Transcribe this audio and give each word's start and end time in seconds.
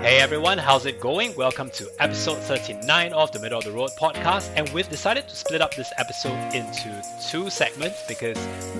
Hey 0.00 0.20
everyone, 0.20 0.58
how's 0.58 0.86
it 0.86 1.00
going? 1.00 1.34
Welcome 1.34 1.70
to 1.70 1.90
episode 1.98 2.38
39 2.38 3.12
of 3.12 3.32
the 3.32 3.40
Middle 3.40 3.58
of 3.58 3.64
the 3.64 3.72
Road 3.72 3.90
podcast. 3.98 4.48
And 4.54 4.68
we've 4.68 4.88
decided 4.88 5.26
to 5.26 5.34
split 5.34 5.60
up 5.60 5.74
this 5.74 5.92
episode 5.98 6.38
into 6.54 7.02
two 7.28 7.50
segments 7.50 8.06
because 8.06 8.36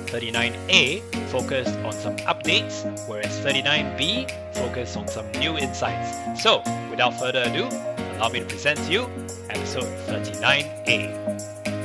39A 0.07 1.03
focused 1.27 1.77
on 1.81 1.93
some 1.93 2.17
updates, 2.19 2.85
whereas 3.09 3.37
39B 3.41 4.31
focused 4.55 4.97
on 4.97 5.09
some 5.09 5.29
new 5.33 5.59
insights. 5.59 6.41
So, 6.41 6.63
without 6.89 7.19
further 7.19 7.43
ado, 7.43 7.65
allow 8.17 8.29
me 8.29 8.39
to 8.39 8.47
present 8.47 8.79
to 8.79 8.93
you 8.93 9.11
episode 9.51 9.89
39A. 10.07 11.78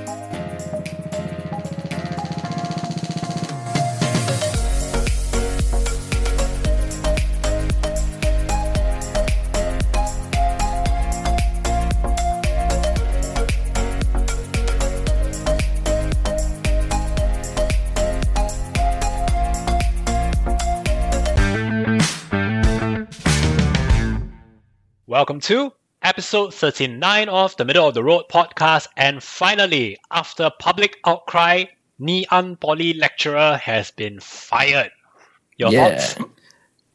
Welcome 25.13 25.41
to 25.41 25.71
episode 26.01 26.55
39 26.55 27.29
of 27.29 27.55
the 27.57 27.65
Middle 27.65 27.87
of 27.87 27.93
the 27.93 28.03
Road 28.03 28.23
podcast. 28.31 28.87
And 28.97 29.21
finally, 29.21 29.99
after 30.09 30.49
public 30.57 30.97
outcry, 31.05 31.65
Ngee 32.01 32.25
Ann 32.31 32.55
Poly 32.55 32.93
lecturer 32.95 33.57
has 33.61 33.91
been 33.91 34.19
fired. 34.19 34.89
Your 35.57 35.71
yeah. 35.71 35.99
thoughts? 35.99 36.17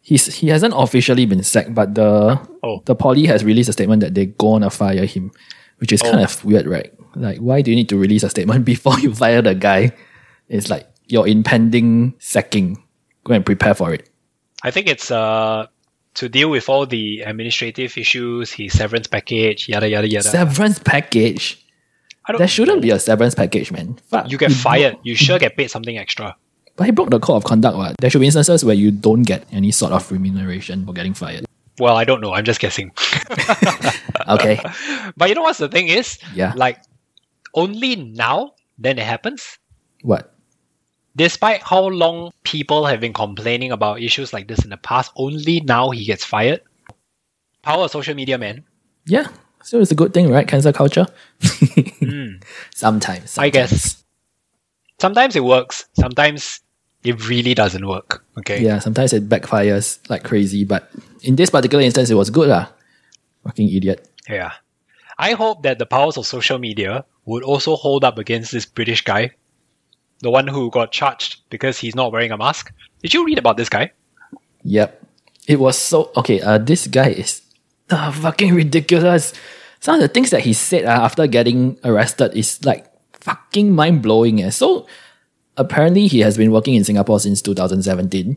He's 0.03 0.35
he 0.35 0.49
hasn't 0.49 0.75
officially 0.77 1.27
been 1.27 1.45
sacked, 1.45 1.77
but 1.77 1.95
the 1.95 2.41
Oh. 2.65 2.83
the 2.87 2.97
poly 2.97 3.27
has 3.27 3.45
released 3.45 3.69
a 3.69 3.73
statement 3.73 4.01
that 4.03 4.17
they're 4.17 4.35
gonna 4.35 4.69
fire 4.69 5.07
him, 5.07 5.30
which 5.79 5.93
is 5.93 6.03
kind 6.03 6.19
Oh. 6.19 6.25
of 6.25 6.45
weird, 6.45 6.66
right? 6.66 6.93
Like, 7.15 7.38
why 7.38 7.63
do 7.63 7.71
you 7.71 7.77
need 7.77 7.88
to 7.91 7.97
release 7.97 8.25
a 8.25 8.30
statement 8.30 8.65
before 8.75 8.99
you 8.99 9.15
fire 9.15 9.43
the 9.43 9.55
guy? 9.55 9.93
It's 10.49 10.69
like 10.69 10.91
your 11.07 11.29
impending 11.29 12.15
sacking. 12.19 12.82
Go 13.23 13.35
and 13.35 13.47
prepare 13.47 13.75
for 13.75 13.95
it. 13.95 14.10
I 14.65 14.73
think 14.73 14.88
it's 14.88 15.13
uh 15.13 15.69
to 16.19 16.29
deal 16.29 16.51
with 16.51 16.69
all 16.69 16.87
the 16.87 17.23
administrative 17.23 17.97
issues, 17.97 18.52
his 18.52 18.77
severance 18.77 19.07
package, 19.07 19.69
yada 19.69 19.88
yada 19.88 20.09
yada. 20.09 20.29
Severance 20.29 20.79
package. 20.79 21.65
There 22.37 22.47
shouldn't 22.47 22.83
be 22.83 22.91
a 22.91 22.99
severance 22.99 23.35
package, 23.35 23.73
man. 23.73 23.99
Fuck. 24.10 24.30
You 24.30 24.37
get 24.37 24.52
fired. 24.52 24.99
You 25.02 25.15
sure 25.25 25.38
get 25.38 25.57
paid 25.57 25.71
something 25.71 25.97
extra. 25.97 26.37
But 26.77 26.85
he 26.85 26.93
broke 26.93 27.10
the 27.10 27.19
code 27.19 27.37
of 27.37 27.45
conduct. 27.45 27.77
What? 27.77 27.97
There 28.01 28.10
should 28.10 28.21
be 28.21 28.27
instances 28.27 28.65
where 28.65 28.75
you 28.75 28.91
don't 28.91 29.23
get 29.23 29.47
any 29.51 29.71
sort 29.71 29.93
of 29.93 30.10
remuneration 30.13 30.85
for 30.85 30.93
getting 30.93 31.15
fired. 31.15 31.47
Well, 31.79 31.97
I 31.97 32.05
don't 32.05 32.21
know. 32.21 32.35
I'm 32.35 32.45
just 32.45 32.60
guessing. 32.60 32.93
Okay. 34.29 34.60
but 35.16 35.29
you 35.29 35.35
know 35.35 35.43
what's 35.43 35.59
the 35.59 35.69
thing 35.69 35.88
is? 35.88 36.19
Yeah. 36.35 36.53
Like 36.55 36.82
only 37.55 37.97
now 37.97 38.53
then 38.77 38.99
it 38.99 39.05
happens. 39.05 39.59
what? 40.03 40.35
Despite 41.19 41.63
how 41.63 41.83
long 41.88 42.30
people 42.45 42.87
have 42.87 43.01
been 43.01 43.13
complaining 43.13 43.73
about 43.73 44.01
issues 44.01 44.33
like 44.33 44.47
this 44.47 44.63
in 44.63 44.71
the 44.71 44.77
past, 44.77 45.11
only 45.16 45.60
now 45.60 45.91
he 45.91 46.05
gets 46.05 46.23
fired. 46.25 46.63
Power 47.63 47.85
of 47.85 47.91
social 47.91 48.15
media, 48.15 48.38
man. 48.38 48.63
Yeah. 49.05 49.27
So 49.65 49.80
it's 49.80 49.91
a 49.91 49.97
good 49.97 50.15
thing, 50.15 50.30
right? 50.30 50.47
Cancel 50.47 50.73
culture. 50.73 51.07
Mm. 52.09 52.43
Sometimes, 52.75 53.37
I 53.37 53.51
guess. 53.51 53.69
sometimes. 53.71 54.05
Sometimes 54.99 55.37
it 55.37 55.45
works. 55.45 55.85
Sometimes 55.93 56.60
it 57.05 57.29
really 57.29 57.53
doesn't 57.53 57.87
work. 57.87 58.25
Okay. 58.38 58.63
Yeah, 58.63 58.79
sometimes 58.79 59.13
it 59.13 59.29
backfires 59.29 59.99
like 60.09 60.25
crazy, 60.25 60.65
but 60.65 60.88
in 61.23 61.37
this 61.37 61.51
particular 61.51 61.85
instance, 61.85 62.09
it 62.09 62.15
was 62.15 62.30
good 62.30 62.49
lah. 62.49 62.69
Fucking 63.45 63.69
idiot. 63.69 64.09
Yeah. 64.28 64.53
I 65.19 65.32
hope 65.32 65.65
that 65.65 65.78
the 65.78 65.84
powers 65.84 66.16
of 66.16 66.25
social 66.25 66.59
media 66.59 67.05
would 67.27 67.43
also 67.43 67.77
hold 67.77 68.05
up 68.05 68.16
against 68.16 68.53
this 68.53 68.65
British 68.65 69.03
guy, 69.05 69.32
the 70.20 70.30
one 70.30 70.46
who 70.46 70.70
got 70.70 70.92
charged 70.92 71.40
because 71.50 71.78
he's 71.78 71.94
not 71.94 72.12
wearing 72.12 72.32
a 72.32 72.36
mask. 72.36 72.72
Did 73.02 73.14
you 73.14 73.24
read 73.24 73.38
about 73.38 73.56
this 73.56 73.68
guy? 73.68 73.92
Yep. 74.64 75.04
It 75.46 75.60
was 75.60 75.78
so 75.78 76.10
okay. 76.16 76.40
Uh, 76.40 76.58
this 76.58 76.86
guy 76.86 77.08
is 77.08 77.42
uh, 77.90 78.12
fucking 78.12 78.54
ridiculous. 78.54 79.32
Some 79.80 79.94
of 79.94 80.00
the 80.00 80.08
things 80.08 80.30
that 80.30 80.42
he 80.42 80.52
said 80.52 80.84
uh, 80.84 80.88
after 80.88 81.26
getting 81.26 81.78
arrested 81.84 82.36
is 82.36 82.62
like 82.64 82.86
fucking 83.14 83.74
mind 83.74 84.02
blowing. 84.02 84.42
Eh. 84.42 84.50
So 84.50 84.86
apparently, 85.56 86.06
he 86.06 86.20
has 86.20 86.36
been 86.36 86.52
working 86.52 86.74
in 86.74 86.84
Singapore 86.84 87.20
since 87.20 87.40
2017. 87.40 88.36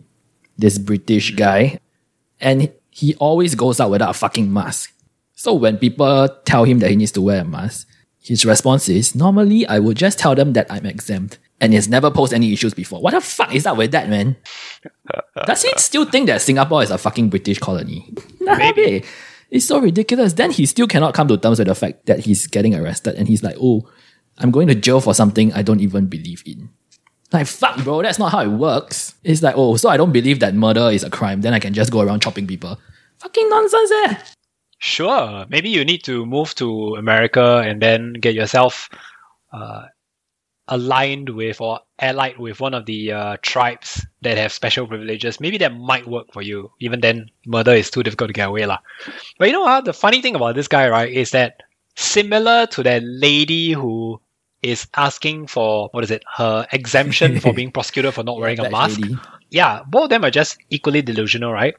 This 0.57 0.77
British 0.77 1.35
guy, 1.35 1.79
and 2.39 2.71
he 2.91 3.15
always 3.15 3.55
goes 3.55 3.79
out 3.79 3.89
without 3.89 4.11
a 4.11 4.13
fucking 4.13 4.53
mask. 4.53 4.93
So 5.33 5.53
when 5.53 5.77
people 5.77 6.29
tell 6.45 6.65
him 6.65 6.79
that 6.79 6.91
he 6.91 6.95
needs 6.95 7.11
to 7.13 7.21
wear 7.21 7.41
a 7.41 7.45
mask, 7.45 7.87
his 8.21 8.45
response 8.45 8.87
is 8.87 9.15
normally 9.15 9.65
I 9.67 9.79
would 9.79 9.97
just 9.97 10.19
tell 10.19 10.35
them 10.35 10.53
that 10.53 10.67
I'm 10.69 10.85
exempt. 10.85 11.39
And 11.59 11.73
he's 11.73 11.87
never 11.87 12.09
posed 12.09 12.33
any 12.33 12.53
issues 12.53 12.73
before. 12.73 13.01
What 13.01 13.13
the 13.13 13.21
fuck 13.21 13.53
is 13.53 13.67
up 13.67 13.77
with 13.77 13.91
that, 13.91 14.09
man? 14.09 14.35
Does 15.45 15.61
he 15.61 15.71
still 15.77 16.05
think 16.05 16.27
that 16.27 16.41
Singapore 16.41 16.81
is 16.81 16.89
a 16.89 16.97
fucking 16.97 17.29
British 17.29 17.59
colony? 17.59 18.11
Maybe. 18.39 19.03
It's 19.51 19.65
so 19.65 19.79
ridiculous. 19.79 20.33
Then 20.33 20.49
he 20.51 20.65
still 20.65 20.87
cannot 20.87 21.13
come 21.13 21.27
to 21.27 21.37
terms 21.37 21.59
with 21.59 21.67
the 21.67 21.75
fact 21.75 22.05
that 22.07 22.21
he's 22.21 22.47
getting 22.47 22.73
arrested 22.73 23.15
and 23.15 23.27
he's 23.27 23.43
like, 23.43 23.57
oh, 23.61 23.87
I'm 24.37 24.49
going 24.49 24.67
to 24.69 24.75
jail 24.75 25.01
for 25.01 25.13
something 25.13 25.53
I 25.53 25.61
don't 25.61 25.81
even 25.81 26.07
believe 26.07 26.41
in. 26.45 26.69
Like, 27.31 27.47
fuck, 27.47 27.83
bro, 27.83 28.01
that's 28.01 28.19
not 28.19 28.31
how 28.31 28.41
it 28.41 28.47
works. 28.47 29.15
It's 29.23 29.41
like, 29.41 29.55
oh, 29.57 29.75
so 29.77 29.89
I 29.89 29.97
don't 29.97 30.11
believe 30.11 30.39
that 30.39 30.55
murder 30.55 30.89
is 30.89 31.03
a 31.03 31.09
crime, 31.09 31.41
then 31.41 31.53
I 31.53 31.59
can 31.59 31.73
just 31.73 31.91
go 31.91 32.01
around 32.01 32.21
chopping 32.21 32.47
people. 32.47 32.79
Fucking 33.19 33.49
nonsense, 33.49 33.91
eh? 33.91 34.15
Sure. 34.81 35.45
Maybe 35.47 35.69
you 35.69 35.85
need 35.85 36.03
to 36.05 36.25
move 36.25 36.55
to 36.55 36.95
America 36.95 37.57
and 37.63 37.79
then 37.79 38.13
get 38.13 38.33
yourself 38.33 38.89
uh, 39.53 39.85
aligned 40.67 41.29
with 41.29 41.61
or 41.61 41.81
allied 41.99 42.39
with 42.39 42.59
one 42.59 42.73
of 42.73 42.87
the 42.87 43.11
uh, 43.11 43.37
tribes 43.43 44.03
that 44.23 44.39
have 44.39 44.51
special 44.51 44.87
privileges. 44.87 45.39
Maybe 45.39 45.59
that 45.59 45.77
might 45.77 46.07
work 46.07 46.33
for 46.33 46.41
you. 46.41 46.71
Even 46.79 46.99
then, 46.99 47.29
murder 47.45 47.73
is 47.73 47.91
too 47.91 48.01
difficult 48.01 48.29
to 48.29 48.33
get 48.33 48.49
away. 48.49 48.65
lah. 48.65 48.79
But 49.37 49.49
you 49.49 49.53
know 49.53 49.61
what? 49.61 49.85
The 49.85 49.93
funny 49.93 50.19
thing 50.19 50.33
about 50.33 50.55
this 50.55 50.67
guy, 50.67 50.89
right, 50.89 51.13
is 51.13 51.29
that 51.29 51.61
similar 51.95 52.65
to 52.67 52.81
that 52.81 53.03
lady 53.05 53.73
who 53.73 54.19
is 54.63 54.87
asking 54.95 55.45
for, 55.45 55.89
what 55.91 56.03
is 56.03 56.09
it, 56.09 56.23
her 56.37 56.65
exemption 56.71 57.39
for 57.39 57.53
being 57.59 57.69
prosecuted 57.69 58.15
for 58.15 58.23
not 58.23 58.39
wearing 58.39 58.59
a 58.59 58.69
mask 58.71 58.99
lady. 58.99 59.15
yeah, 59.51 59.83
both 59.87 60.05
of 60.05 60.09
them 60.09 60.25
are 60.25 60.31
just 60.31 60.57
equally 60.71 61.03
delusional, 61.03 61.53
right? 61.53 61.75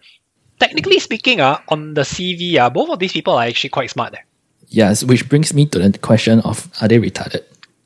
Technically 0.59 0.99
speaking, 1.01 1.41
uh, 1.41 1.59
on 1.69 1.95
the 1.95 2.03
CV, 2.03 2.57
uh, 2.57 2.71
both 2.71 2.91
of 2.91 2.99
these 2.99 3.13
people 3.13 3.35
are 3.35 3.45
actually 3.45 3.71
quite 3.71 3.91
smart. 3.91 4.15
eh. 4.15 4.23
Yes, 4.69 5.05
which 5.05 5.29
brings 5.29 5.53
me 5.53 5.67
to 5.67 5.79
the 5.79 5.99
question 5.99 6.41
of 6.41 6.69
are 6.81 6.89
they 6.89 6.99
retarded? 6.99 7.45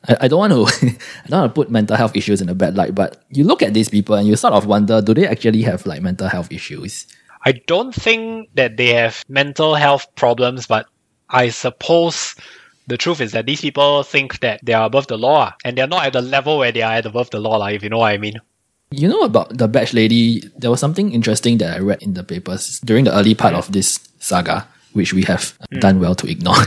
I, 0.09 0.17
I 0.23 0.29
don't 0.29 0.39
want 0.39 0.53
to 0.53 0.87
I 1.25 1.29
don't 1.29 1.41
want 1.41 1.55
to 1.55 1.55
put 1.55 1.71
mental 1.71 1.97
health 1.97 2.15
issues 2.15 2.41
in 2.41 2.49
a 2.49 2.55
bad 2.55 2.77
light, 2.77 2.95
but 2.95 3.25
you 3.31 3.45
look 3.45 3.63
at 3.63 3.75
these 3.75 3.89
people 3.89 4.15
and 4.15 4.27
you 4.29 4.37
sort 4.37 4.55
of 4.55 4.67
wonder, 4.67 5.01
do 5.03 5.15
they 5.15 5.27
actually 5.27 5.63
have 5.63 5.87
like 5.87 6.03
mental 6.03 6.29
health 6.29 6.53
issues? 6.53 7.07
I 7.45 7.53
don't 7.67 7.95
think 7.95 8.51
that 8.55 8.77
they 8.77 8.89
have 8.95 9.25
mental 9.29 9.75
health 9.75 10.07
problems, 10.17 10.67
but 10.67 10.87
I 11.31 11.51
suppose 11.51 12.35
the 12.87 12.97
truth 12.97 13.21
is 13.21 13.33
that 13.33 13.47
these 13.47 13.61
people 13.61 14.03
think 14.03 14.41
that 14.41 14.61
they 14.63 14.73
are 14.73 14.87
above 14.87 15.07
the 15.07 15.19
law, 15.19 15.51
ah, 15.51 15.57
and 15.65 15.77
they're 15.77 15.87
not 15.87 16.07
at 16.07 16.13
the 16.13 16.23
level 16.23 16.59
where 16.59 16.73
they 16.73 16.83
are 16.83 16.99
above 17.05 17.31
the 17.31 17.41
law, 17.41 17.57
lah, 17.57 17.67
if 17.67 17.83
you 17.83 17.89
know 17.89 17.99
what 17.99 18.13
I 18.13 18.19
mean. 18.19 18.41
You 18.91 19.09
know 19.09 19.23
about 19.23 19.57
the 19.57 19.67
batch 19.69 19.93
lady, 19.93 20.43
there 20.57 20.71
was 20.71 20.81
something 20.81 21.13
interesting 21.13 21.59
that 21.59 21.77
I 21.77 21.81
read 21.81 22.03
in 22.03 22.15
the 22.15 22.23
papers 22.23 22.81
during 22.81 23.05
the 23.05 23.15
early 23.17 23.35
part 23.35 23.55
of 23.55 23.73
this 23.73 23.99
saga, 24.21 24.67
which 24.93 25.13
we 25.13 25.23
have 25.23 25.59
done 25.81 26.01
well 26.01 26.15
to 26.15 26.27
ignore. 26.31 26.57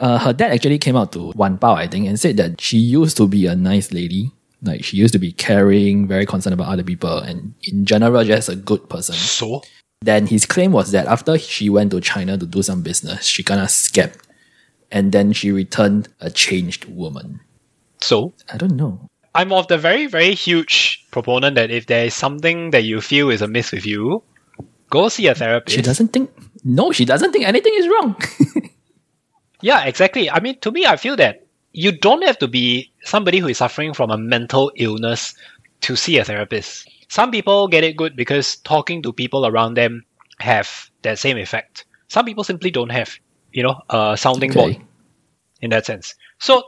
Uh, 0.00 0.18
her 0.18 0.32
dad 0.32 0.50
actually 0.50 0.78
came 0.78 0.96
out 0.96 1.12
to 1.12 1.30
Wanbao, 1.36 1.76
I 1.76 1.86
think, 1.86 2.08
and 2.08 2.18
said 2.18 2.36
that 2.36 2.60
she 2.60 2.76
used 2.76 3.16
to 3.18 3.28
be 3.28 3.46
a 3.46 3.54
nice 3.54 3.92
lady. 3.92 4.32
Like 4.60 4.82
she 4.82 4.96
used 4.96 5.12
to 5.12 5.18
be 5.20 5.30
caring, 5.30 6.08
very 6.08 6.26
concerned 6.26 6.54
about 6.54 6.72
other 6.72 6.82
people, 6.82 7.18
and 7.18 7.54
in 7.62 7.84
general, 7.84 8.24
just 8.24 8.48
a 8.48 8.56
good 8.56 8.88
person. 8.90 9.14
So, 9.14 9.62
Then 10.00 10.26
his 10.26 10.44
claim 10.44 10.72
was 10.72 10.90
that 10.90 11.06
after 11.06 11.38
she 11.38 11.70
went 11.70 11.92
to 11.92 12.00
China 12.00 12.36
to 12.36 12.46
do 12.46 12.64
some 12.64 12.82
business, 12.82 13.26
she 13.26 13.44
kind 13.44 13.60
of 13.60 13.70
skipped, 13.70 14.26
and 14.90 15.12
then 15.12 15.32
she 15.32 15.52
returned 15.52 16.08
a 16.20 16.30
changed 16.30 16.86
woman. 16.86 17.38
so 18.00 18.32
I 18.52 18.56
don't 18.56 18.74
know. 18.74 19.08
I'm 19.34 19.52
of 19.52 19.66
the 19.68 19.78
very, 19.78 20.06
very 20.06 20.34
huge 20.34 21.06
proponent 21.10 21.54
that 21.56 21.70
if 21.70 21.86
there 21.86 22.04
is 22.04 22.14
something 22.14 22.70
that 22.70 22.84
you 22.84 23.00
feel 23.00 23.30
is 23.30 23.40
amiss 23.42 23.72
with 23.72 23.86
you, 23.86 24.22
go 24.90 25.08
see 25.08 25.26
a 25.26 25.34
therapist. 25.34 25.74
She 25.76 25.82
doesn't 25.82 26.08
think. 26.12 26.30
No, 26.64 26.92
she 26.92 27.04
doesn't 27.04 27.32
think 27.32 27.46
anything 27.46 27.72
is 27.76 27.88
wrong. 27.88 28.16
Yeah, 29.60 29.84
exactly. 29.84 30.28
I 30.28 30.40
mean, 30.40 30.58
to 30.60 30.70
me, 30.72 30.86
I 30.86 30.96
feel 30.96 31.16
that 31.16 31.46
you 31.72 31.92
don't 31.92 32.24
have 32.24 32.38
to 32.38 32.48
be 32.48 32.90
somebody 33.04 33.38
who 33.38 33.46
is 33.48 33.58
suffering 33.58 33.94
from 33.94 34.10
a 34.10 34.18
mental 34.18 34.72
illness 34.76 35.34
to 35.82 35.94
see 35.96 36.18
a 36.18 36.24
therapist. 36.24 36.88
Some 37.08 37.30
people 37.30 37.68
get 37.68 37.84
it 37.84 37.96
good 37.96 38.16
because 38.16 38.56
talking 38.56 39.02
to 39.02 39.12
people 39.12 39.46
around 39.46 39.74
them 39.74 40.04
have 40.40 40.90
that 41.02 41.18
same 41.18 41.38
effect. 41.38 41.84
Some 42.08 42.24
people 42.24 42.44
simply 42.44 42.70
don't 42.70 42.90
have, 42.90 43.14
you 43.52 43.62
know, 43.62 43.80
a 43.88 44.16
sounding 44.18 44.50
Okay. 44.50 44.72
board 44.74 44.76
in 45.60 45.70
that 45.70 45.86
sense. 45.86 46.14
So 46.40 46.64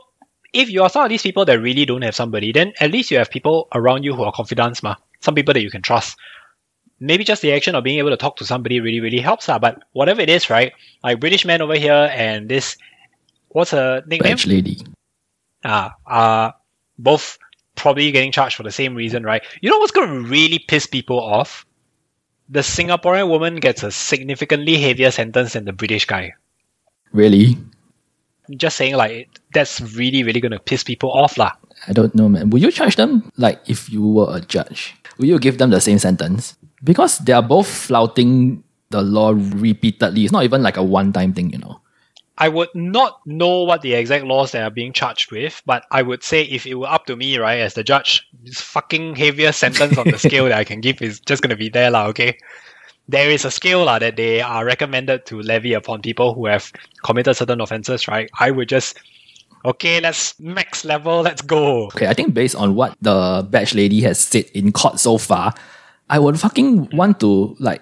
if 0.55 0.69
you 0.69 0.81
are 0.83 0.89
some 0.89 1.03
of 1.03 1.09
these 1.09 1.21
people 1.21 1.45
that 1.45 1.59
really 1.59 1.85
don't 1.85 2.01
have 2.01 2.15
somebody, 2.15 2.51
then 2.51 2.73
at 2.79 2.91
least 2.91 3.11
you 3.11 3.17
have 3.17 3.29
people 3.29 3.67
around 3.73 4.03
you 4.03 4.15
who 4.15 4.23
are 4.23 4.31
confidants, 4.31 4.81
ma. 4.81 4.95
Some 5.19 5.35
people 5.35 5.53
that 5.53 5.61
you 5.61 5.69
can 5.69 5.81
trust. 5.81 6.17
maybe 6.99 7.23
just 7.23 7.41
the 7.41 7.51
action 7.53 7.75
of 7.75 7.83
being 7.83 7.99
able 7.99 8.09
to 8.09 8.17
talk 8.17 8.37
to 8.37 8.45
somebody 8.45 8.79
really, 8.79 8.99
really 8.99 9.19
helps. 9.19 9.49
Uh, 9.49 9.59
but 9.59 9.83
whatever 9.91 10.21
it 10.21 10.29
is, 10.29 10.49
right? 10.49 10.73
Like 11.03 11.19
British 11.19 11.45
man 11.45 11.61
over 11.61 11.75
here 11.75 12.09
and 12.13 12.47
this, 12.49 12.77
what's 13.49 13.71
her 13.71 14.03
nickname? 14.07 14.33
Batch 14.33 14.47
lady. 14.47 14.79
uh, 15.63 15.89
are 16.05 16.55
both 16.97 17.37
probably 17.75 18.11
getting 18.11 18.31
charged 18.31 18.55
for 18.55 18.63
the 18.63 18.71
same 18.71 18.95
reason, 18.95 19.23
right? 19.23 19.43
You 19.61 19.69
know 19.69 19.79
what's 19.79 19.91
going 19.91 20.09
to 20.09 20.29
really 20.29 20.59
piss 20.59 20.87
people 20.87 21.19
off? 21.19 21.65
The 22.47 22.61
Singaporean 22.61 23.27
woman 23.27 23.57
gets 23.57 23.83
a 23.83 23.91
significantly 23.91 24.77
heavier 24.77 25.11
sentence 25.11 25.53
than 25.53 25.65
the 25.65 25.73
British 25.73 26.05
guy. 26.05 26.33
Really? 27.11 27.57
Just 28.57 28.77
saying, 28.77 28.95
like, 28.95 29.29
that's 29.53 29.81
really, 29.95 30.23
really 30.23 30.41
to 30.41 30.59
piss 30.59 30.83
people 30.83 31.11
off, 31.11 31.37
lah. 31.37 31.51
I 31.87 31.93
don't 31.93 32.15
know, 32.15 32.29
man. 32.29 32.49
Would 32.49 32.61
you 32.61 32.71
charge 32.71 32.95
them 32.95 33.31
like 33.37 33.61
if 33.67 33.89
you 33.89 34.05
were 34.05 34.35
a 34.35 34.41
judge? 34.41 34.95
Will 35.17 35.27
you 35.27 35.39
give 35.39 35.57
them 35.57 35.69
the 35.69 35.81
same 35.81 35.99
sentence? 35.99 36.55
Because 36.83 37.19
they 37.19 37.33
are 37.33 37.43
both 37.43 37.67
flouting 37.67 38.63
the 38.89 39.01
law 39.01 39.33
repeatedly. 39.35 40.23
It's 40.23 40.31
not 40.31 40.43
even 40.43 40.63
like 40.63 40.77
a 40.77 40.83
one 40.83 41.13
time 41.13 41.33
thing, 41.33 41.51
you 41.51 41.59
know. 41.59 41.81
I 42.37 42.49
would 42.49 42.69
not 42.75 43.21
know 43.25 43.63
what 43.63 43.81
the 43.81 43.93
exact 43.93 44.25
laws 44.25 44.51
they 44.51 44.61
are 44.61 44.69
being 44.69 44.91
charged 44.91 45.31
with, 45.31 45.61
but 45.65 45.85
I 45.89 46.01
would 46.01 46.21
say 46.21 46.43
if 46.43 46.65
it 46.65 46.75
were 46.75 46.87
up 46.87 47.05
to 47.05 47.15
me, 47.15 47.37
right, 47.37 47.59
as 47.59 47.75
the 47.75 47.83
judge, 47.83 48.27
this 48.43 48.59
fucking 48.59 49.15
heaviest 49.15 49.59
sentence 49.59 49.97
on 49.97 50.09
the 50.09 50.19
scale 50.19 50.45
that 50.45 50.57
I 50.57 50.65
can 50.65 50.81
give 50.81 51.01
is 51.01 51.21
just 51.21 51.43
to 51.43 51.55
be 51.55 51.69
there, 51.69 51.89
lah, 51.89 52.07
okay? 52.07 52.37
There 53.07 53.29
is 53.29 53.45
a 53.45 53.51
scale 53.51 53.85
lah, 53.85 53.99
that 53.99 54.15
they 54.17 54.41
are 54.41 54.65
recommended 54.65 55.25
to 55.27 55.41
levy 55.41 55.73
upon 55.73 56.01
people 56.01 56.33
who 56.33 56.47
have 56.47 56.71
committed 57.03 57.35
certain 57.35 57.61
offences, 57.61 58.07
right? 58.07 58.29
I 58.39 58.49
would 58.49 58.67
just, 58.67 58.97
okay, 59.63 60.01
let's 60.01 60.39
max 60.39 60.83
level, 60.83 61.21
let's 61.21 61.41
go. 61.41 61.85
Okay, 61.93 62.07
I 62.07 62.13
think 62.13 62.33
based 62.33 62.55
on 62.55 62.73
what 62.73 62.97
the 63.01 63.45
batch 63.49 63.75
lady 63.75 64.01
has 64.01 64.17
said 64.19 64.45
in 64.53 64.71
court 64.71 64.99
so 64.99 65.17
far, 65.19 65.53
I 66.09 66.17
would 66.17 66.39
fucking 66.39 66.89
want 66.97 67.19
to 67.19 67.55
like 67.59 67.81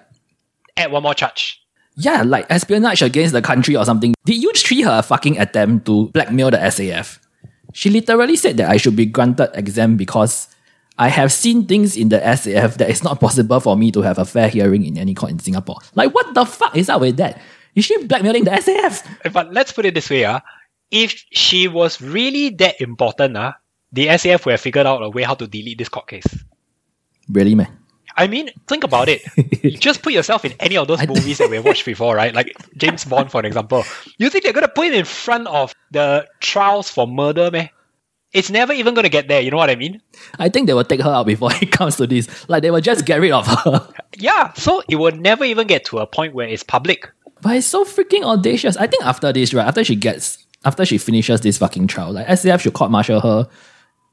Add 0.76 0.92
one 0.92 1.02
more 1.04 1.14
charge. 1.14 1.60
yeah, 1.96 2.22
like 2.22 2.44
espionage 2.50 3.00
against 3.00 3.32
the 3.32 3.40
country 3.40 3.76
or 3.76 3.84
something. 3.84 4.14
Did 4.26 4.42
you 4.42 4.52
treat 4.52 4.82
her 4.82 5.00
fucking 5.02 5.38
attempt 5.38 5.86
to 5.86 6.08
blackmail 6.08 6.50
the 6.50 6.58
SAF? 6.58 7.18
She 7.72 7.88
literally 7.90 8.36
said 8.36 8.56
that 8.58 8.68
I 8.70 8.76
should 8.76 8.96
be 8.96 9.06
granted 9.06 9.50
exempt 9.54 9.98
because 9.98 10.48
I 10.96 11.08
have 11.08 11.32
seen 11.32 11.66
things 11.66 11.96
in 11.96 12.08
the 12.08 12.18
SAF 12.18 12.76
that 12.76 12.88
it's 12.88 13.02
not 13.02 13.20
possible 13.20 13.58
for 13.58 13.76
me 13.76 13.90
to 13.92 14.02
have 14.02 14.18
a 14.18 14.24
fair 14.24 14.48
hearing 14.48 14.84
in 14.84 14.96
any 14.96 15.14
court 15.14 15.32
in 15.32 15.38
Singapore. 15.40 15.78
Like, 15.94 16.14
what 16.14 16.34
the 16.34 16.44
fuck 16.44 16.76
is 16.76 16.88
up 16.88 17.00
with 17.00 17.16
that? 17.16 17.40
Is 17.74 17.84
she 17.84 18.04
blackmailing 18.04 18.44
the 18.44 18.52
SAF? 18.52 19.32
But 19.32 19.52
let's 19.52 19.72
put 19.72 19.84
it 19.84 19.94
this 19.94 20.08
way, 20.08 20.24
uh, 20.24 20.40
if 20.92 21.24
she 21.32 21.66
was 21.66 22.00
really 22.00 22.50
that 22.50 22.80
important, 22.80 23.36
uh, 23.36 23.52
the 23.92 24.06
SAF 24.06 24.44
would 24.44 24.52
have 24.52 24.60
figured 24.60 24.86
out 24.86 25.02
a 25.02 25.10
way 25.10 25.22
how 25.22 25.34
to 25.34 25.46
delete 25.48 25.78
this 25.78 25.88
court 25.88 26.06
case. 26.06 26.26
Really, 27.28 27.56
man? 27.56 27.76
I 28.16 28.28
mean, 28.28 28.50
think 28.68 28.84
about 28.84 29.08
it. 29.08 29.22
Just 29.80 30.02
put 30.02 30.12
yourself 30.12 30.44
in 30.44 30.52
any 30.60 30.76
of 30.76 30.86
those 30.86 31.04
movies 31.06 31.38
that 31.38 31.50
we've 31.50 31.64
watched 31.64 31.84
before, 31.84 32.14
right? 32.14 32.32
Like 32.32 32.54
James 32.76 33.04
Bond, 33.04 33.32
for 33.32 33.44
example. 33.44 33.84
You 34.18 34.30
think 34.30 34.44
they're 34.44 34.52
gonna 34.52 34.68
put 34.68 34.86
it 34.86 34.94
in 34.94 35.04
front 35.04 35.48
of 35.48 35.74
the 35.90 36.28
trials 36.40 36.88
for 36.88 37.08
murder, 37.08 37.50
man? 37.50 37.70
It's 38.34 38.50
never 38.50 38.72
even 38.72 38.94
gonna 38.94 39.08
get 39.08 39.28
there. 39.28 39.40
You 39.40 39.50
know 39.50 39.56
what 39.56 39.70
I 39.70 39.76
mean? 39.76 40.02
I 40.38 40.48
think 40.48 40.66
they 40.66 40.74
will 40.74 40.84
take 40.84 41.00
her 41.00 41.10
out 41.10 41.26
before 41.26 41.50
it 41.62 41.70
comes 41.70 41.96
to 41.96 42.06
this. 42.06 42.28
Like, 42.48 42.62
they 42.62 42.70
will 42.70 42.80
just 42.80 43.06
get 43.06 43.20
rid 43.20 43.32
of 43.32 43.46
her. 43.46 43.88
Yeah. 44.16 44.52
So 44.52 44.80
it 44.88 44.94
will 44.94 45.10
never 45.10 45.42
even 45.42 45.66
get 45.66 45.84
to 45.86 45.98
a 45.98 46.06
point 46.06 46.34
where 46.34 46.46
it's 46.46 46.62
public. 46.62 47.10
But 47.42 47.56
it's 47.56 47.66
so 47.66 47.84
freaking 47.84 48.22
audacious. 48.22 48.76
I 48.76 48.86
think 48.86 49.04
after 49.04 49.32
this, 49.32 49.52
right, 49.52 49.66
after 49.66 49.82
she 49.82 49.96
gets, 49.96 50.46
after 50.64 50.84
she 50.84 50.98
finishes 50.98 51.40
this 51.40 51.58
fucking 51.58 51.88
trial, 51.88 52.12
like 52.12 52.28
SAF 52.28 52.60
should 52.60 52.74
court 52.74 52.92
martial 52.92 53.20
her 53.20 53.48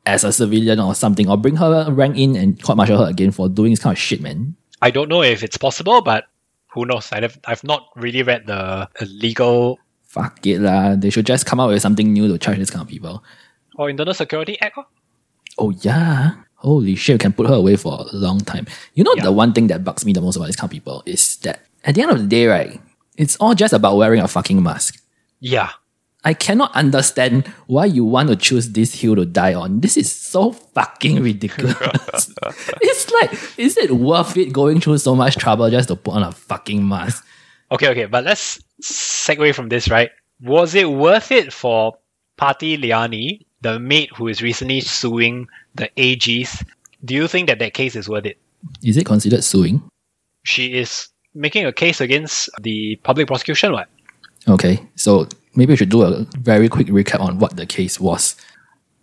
as 0.08 0.24
a 0.24 0.34
civilian 0.34 0.80
or 0.80 0.96
something, 0.96 1.30
or 1.30 1.38
bring 1.38 1.56
her 1.58 1.92
rank 1.92 2.18
in 2.18 2.36
and 2.36 2.62
court 2.64 2.78
martial 2.78 2.98
her 2.98 3.12
again 3.12 3.30
for 3.30 3.48
doing 3.48 3.74
this 3.74 3.80
kind 3.80 3.94
of 3.96 4.00
shit, 4.00 4.22
man. 4.22 4.56
I 4.82 4.90
don't 4.90 5.08
know 5.08 5.22
if 5.22 5.44
it's 5.44 5.58
possible, 5.58 6.02
but 6.02 6.26
who 6.74 6.86
knows? 6.86 7.12
I've 7.12 7.40
I've 7.46 7.64
not 7.64 7.90
really 7.96 8.24
read 8.24 8.48
the 8.48 8.90
the 9.00 9.06
legal 9.06 9.78
Fuck 10.12 10.46
it 10.46 10.60
lah. 10.60 10.96
They 10.96 11.10
should 11.10 11.26
just 11.26 11.46
come 11.46 11.62
out 11.62 11.70
with 11.70 11.82
something 11.82 12.12
new 12.12 12.28
to 12.28 12.38
charge 12.38 12.58
this 12.58 12.70
kind 12.70 12.82
of 12.82 12.90
people. 12.90 13.24
Or 13.76 13.90
Internal 13.90 14.14
Security 14.14 14.60
Act. 14.62 14.78
oh. 14.78 14.86
Oh 15.58 15.70
yeah. 15.82 16.32
Holy 16.56 16.96
shit, 16.96 17.16
we 17.16 17.18
can 17.18 17.34
put 17.34 17.48
her 17.48 17.56
away 17.56 17.76
for 17.76 18.06
a 18.12 18.16
long 18.16 18.40
time. 18.40 18.68
You 18.94 19.04
know 19.04 19.14
Yeah. 19.18 19.24
the 19.24 19.32
one 19.32 19.52
thing 19.54 19.68
that 19.68 19.84
bugs 19.84 20.06
me 20.06 20.14
the 20.14 20.22
most 20.22 20.36
about 20.36 20.46
this 20.48 20.56
kind 20.56 20.68
of 20.68 20.72
people 20.72 21.02
is 21.06 21.38
that 21.38 21.62
at 21.84 21.96
the 21.96 22.02
end 22.04 22.12
of 22.12 22.20
the 22.20 22.28
day, 22.28 22.46
right, 22.48 22.80
it's 23.18 23.36
all 23.38 23.56
just 23.56 23.74
about 23.74 23.98
wearing 23.98 24.22
a 24.22 24.28
fucking 24.28 24.62
mask. 24.62 25.02
Yeah. 25.40 25.70
I 26.24 26.36
cannot 26.36 26.72
understand 26.76 27.48
why 27.66 27.86
you 27.86 28.06
want 28.06 28.30
to 28.30 28.36
choose 28.36 28.70
this 28.70 28.94
hill 29.02 29.16
to 29.16 29.26
die 29.26 29.56
on. 29.56 29.82
This 29.82 29.98
is 29.98 30.12
so 30.12 30.52
fucking 30.52 31.22
ridiculous. 31.30 31.76
it's 32.82 33.10
like, 33.12 33.34
is 33.58 33.76
it 33.78 33.90
worth 33.92 34.38
it 34.38 34.54
going 34.54 34.80
through 34.82 35.00
so 35.00 35.16
much 35.16 35.36
trouble 35.38 35.68
just 35.72 35.88
to 35.88 35.96
put 35.96 36.14
on 36.14 36.22
a 36.24 36.32
fucking 36.32 36.88
mask? 36.88 37.26
Okay, 37.72 37.88
okay, 37.90 38.06
but 38.06 38.24
let's 38.24 38.62
segue 38.84 39.56
from 39.56 39.70
this, 39.70 39.90
right? 39.90 40.12
Was 40.42 40.76
it 40.76 40.90
worth 40.92 41.32
it 41.32 41.52
for 41.52 41.98
Parti 42.38 42.78
Liyani, 42.78 43.46
the 43.62 43.80
maid 43.80 44.10
who 44.16 44.28
is 44.28 44.42
recently 44.42 44.82
suing 44.82 45.48
the 45.76 45.90
AGs? 45.98 46.66
Do 47.04 47.14
you 47.14 47.28
think 47.28 47.48
that 47.48 47.60
that 47.60 47.74
case 47.74 47.96
is 47.96 48.10
worth 48.10 48.26
it? 48.26 48.38
Is 48.84 48.98
it 48.98 49.06
considered 49.06 49.44
suing? 49.44 49.82
She 50.44 50.74
is 50.74 51.10
making 51.34 51.66
a 51.66 51.72
case 51.72 52.02
against 52.02 52.50
the 52.62 52.98
public 53.04 53.28
prosecution, 53.28 53.72
what? 53.72 53.88
Okay, 54.48 54.82
so 54.96 55.28
maybe 55.56 55.74
we 55.74 55.78
should 55.78 55.90
do 55.90 56.04
a 56.04 56.26
very 56.40 56.70
quick 56.70 56.88
recap 56.88 57.20
on 57.20 57.40
what 57.40 57.56
the 57.56 57.66
case 57.66 58.00
was. 58.00 58.36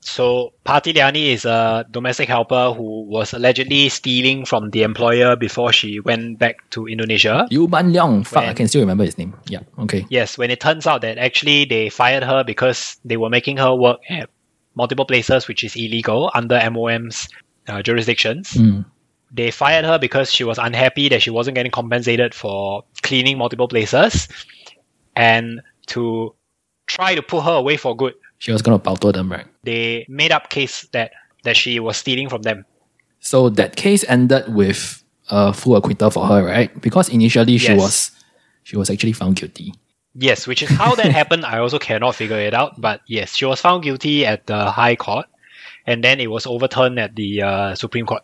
So 0.00 0.52
Parti 0.64 0.94
Liyani 0.94 1.32
is 1.32 1.44
a 1.44 1.84
domestic 1.90 2.28
helper 2.28 2.72
who 2.72 3.02
was 3.02 3.34
allegedly 3.34 3.88
stealing 3.90 4.46
from 4.46 4.70
the 4.70 4.82
employer 4.82 5.36
before 5.36 5.72
she 5.72 6.00
went 6.00 6.38
back 6.38 6.56
to 6.70 6.86
Indonesia. 6.86 7.46
Yu 7.50 7.68
Ban 7.68 7.92
Leong, 7.92 8.26
fuck, 8.26 8.44
I 8.44 8.54
can 8.54 8.68
still 8.68 8.80
remember 8.80 9.04
his 9.04 9.18
name. 9.18 9.34
Yeah, 9.48 9.60
okay. 9.80 10.06
Yes, 10.08 10.38
when 10.38 10.50
it 10.50 10.60
turns 10.60 10.86
out 10.86 11.02
that 11.02 11.18
actually 11.18 11.66
they 11.66 11.90
fired 11.90 12.22
her 12.22 12.42
because 12.42 12.96
they 13.04 13.16
were 13.16 13.28
making 13.28 13.58
her 13.58 13.74
work 13.74 14.00
at 14.08 14.30
multiple 14.78 15.04
places, 15.04 15.46
which 15.48 15.62
is 15.64 15.76
illegal 15.76 16.30
under 16.34 16.56
MOM's 16.70 17.28
uh, 17.68 17.82
jurisdictions. 17.82 18.52
Mm. 18.54 18.86
They 19.30 19.50
fired 19.50 19.84
her 19.84 19.98
because 19.98 20.32
she 20.32 20.44
was 20.44 20.56
unhappy 20.56 21.10
that 21.10 21.20
she 21.20 21.28
wasn't 21.30 21.56
getting 21.56 21.70
compensated 21.72 22.32
for 22.32 22.84
cleaning 23.02 23.36
multiple 23.36 23.68
places, 23.68 24.26
and 25.16 25.60
to 25.88 26.34
try 26.86 27.14
to 27.14 27.20
put 27.22 27.42
her 27.44 27.52
away 27.60 27.76
for 27.76 27.94
good, 27.94 28.14
She 28.38 28.52
was 28.52 28.62
gonna 28.62 28.78
pauto 28.78 29.12
them, 29.12 29.30
right? 29.30 29.44
they 29.64 30.06
made 30.08 30.32
up 30.32 30.48
case 30.48 30.86
that 30.92 31.10
that 31.44 31.56
she 31.56 31.78
was 31.80 31.96
stealing 31.98 32.28
from 32.30 32.42
them. 32.42 32.64
So 33.20 33.50
that 33.50 33.76
case 33.76 34.04
ended 34.08 34.48
with 34.54 35.02
a 35.28 35.52
full 35.52 35.76
acquittal 35.76 36.10
for 36.10 36.24
her, 36.26 36.40
right? 36.44 36.70
Because 36.80 37.08
initially 37.10 37.58
she 37.58 37.68
Yes. 37.74 37.80
was 37.80 38.10
she 38.64 38.76
was 38.78 38.88
actually 38.90 39.12
found 39.12 39.36
guilty. 39.36 39.74
Yes, 40.14 40.46
which 40.46 40.62
is 40.62 40.70
how 40.70 40.94
that 40.94 41.12
happened. 41.20 41.44
I 41.44 41.58
also 41.58 41.78
cannot 41.78 42.14
figure 42.14 42.38
it 42.38 42.54
out. 42.54 42.80
But 42.80 43.00
yes, 43.06 43.34
she 43.34 43.44
was 43.44 43.60
found 43.60 43.82
guilty 43.82 44.26
at 44.26 44.46
the 44.46 44.70
High 44.70 44.96
Court, 44.96 45.26
and 45.86 46.02
then 46.02 46.20
it 46.20 46.30
was 46.30 46.46
overturned 46.46 46.98
at 46.98 47.14
the 47.16 47.42
uh, 47.42 47.74
Supreme 47.74 48.06
Court. 48.06 48.22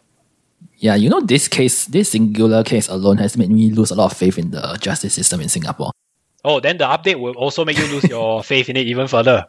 Yeah, 0.79 0.95
you 0.95 1.09
know 1.09 1.21
this 1.21 1.49
case, 1.49 1.87
this 1.87 2.11
singular 2.11 2.65
case 2.65 2.89
alone 2.89 3.19
has 3.19 3.37
made 3.37 3.51
me 3.51 3.71
lose 3.71 3.91
a 3.91 3.95
lot 3.95 4.13
of 4.13 4.19
faith 4.19 4.39
in 4.39 4.51
the 4.51 4.77
justice 4.81 5.15
system 5.15 5.41
in 5.41 5.49
Singapore. 5.49 5.93
Oh, 6.45 6.61
then 6.61 6.77
the 6.77 6.85
update 6.85 7.19
will 7.19 7.35
also 7.35 7.65
make 7.65 7.79
you 7.79 7.87
lose 7.87 8.05
your 8.05 8.43
faith 8.51 8.69
in 8.69 8.77
it 8.77 8.87
even 8.87 9.09
further. 9.09 9.47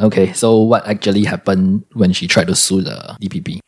Okay, 0.00 0.32
so 0.32 0.58
what 0.58 0.86
actually 0.86 1.24
happened 1.24 1.84
when 1.92 2.12
she 2.12 2.26
tried 2.26 2.46
to 2.46 2.54
sue 2.54 2.80
the 2.80 3.16
DPP? 3.20 3.60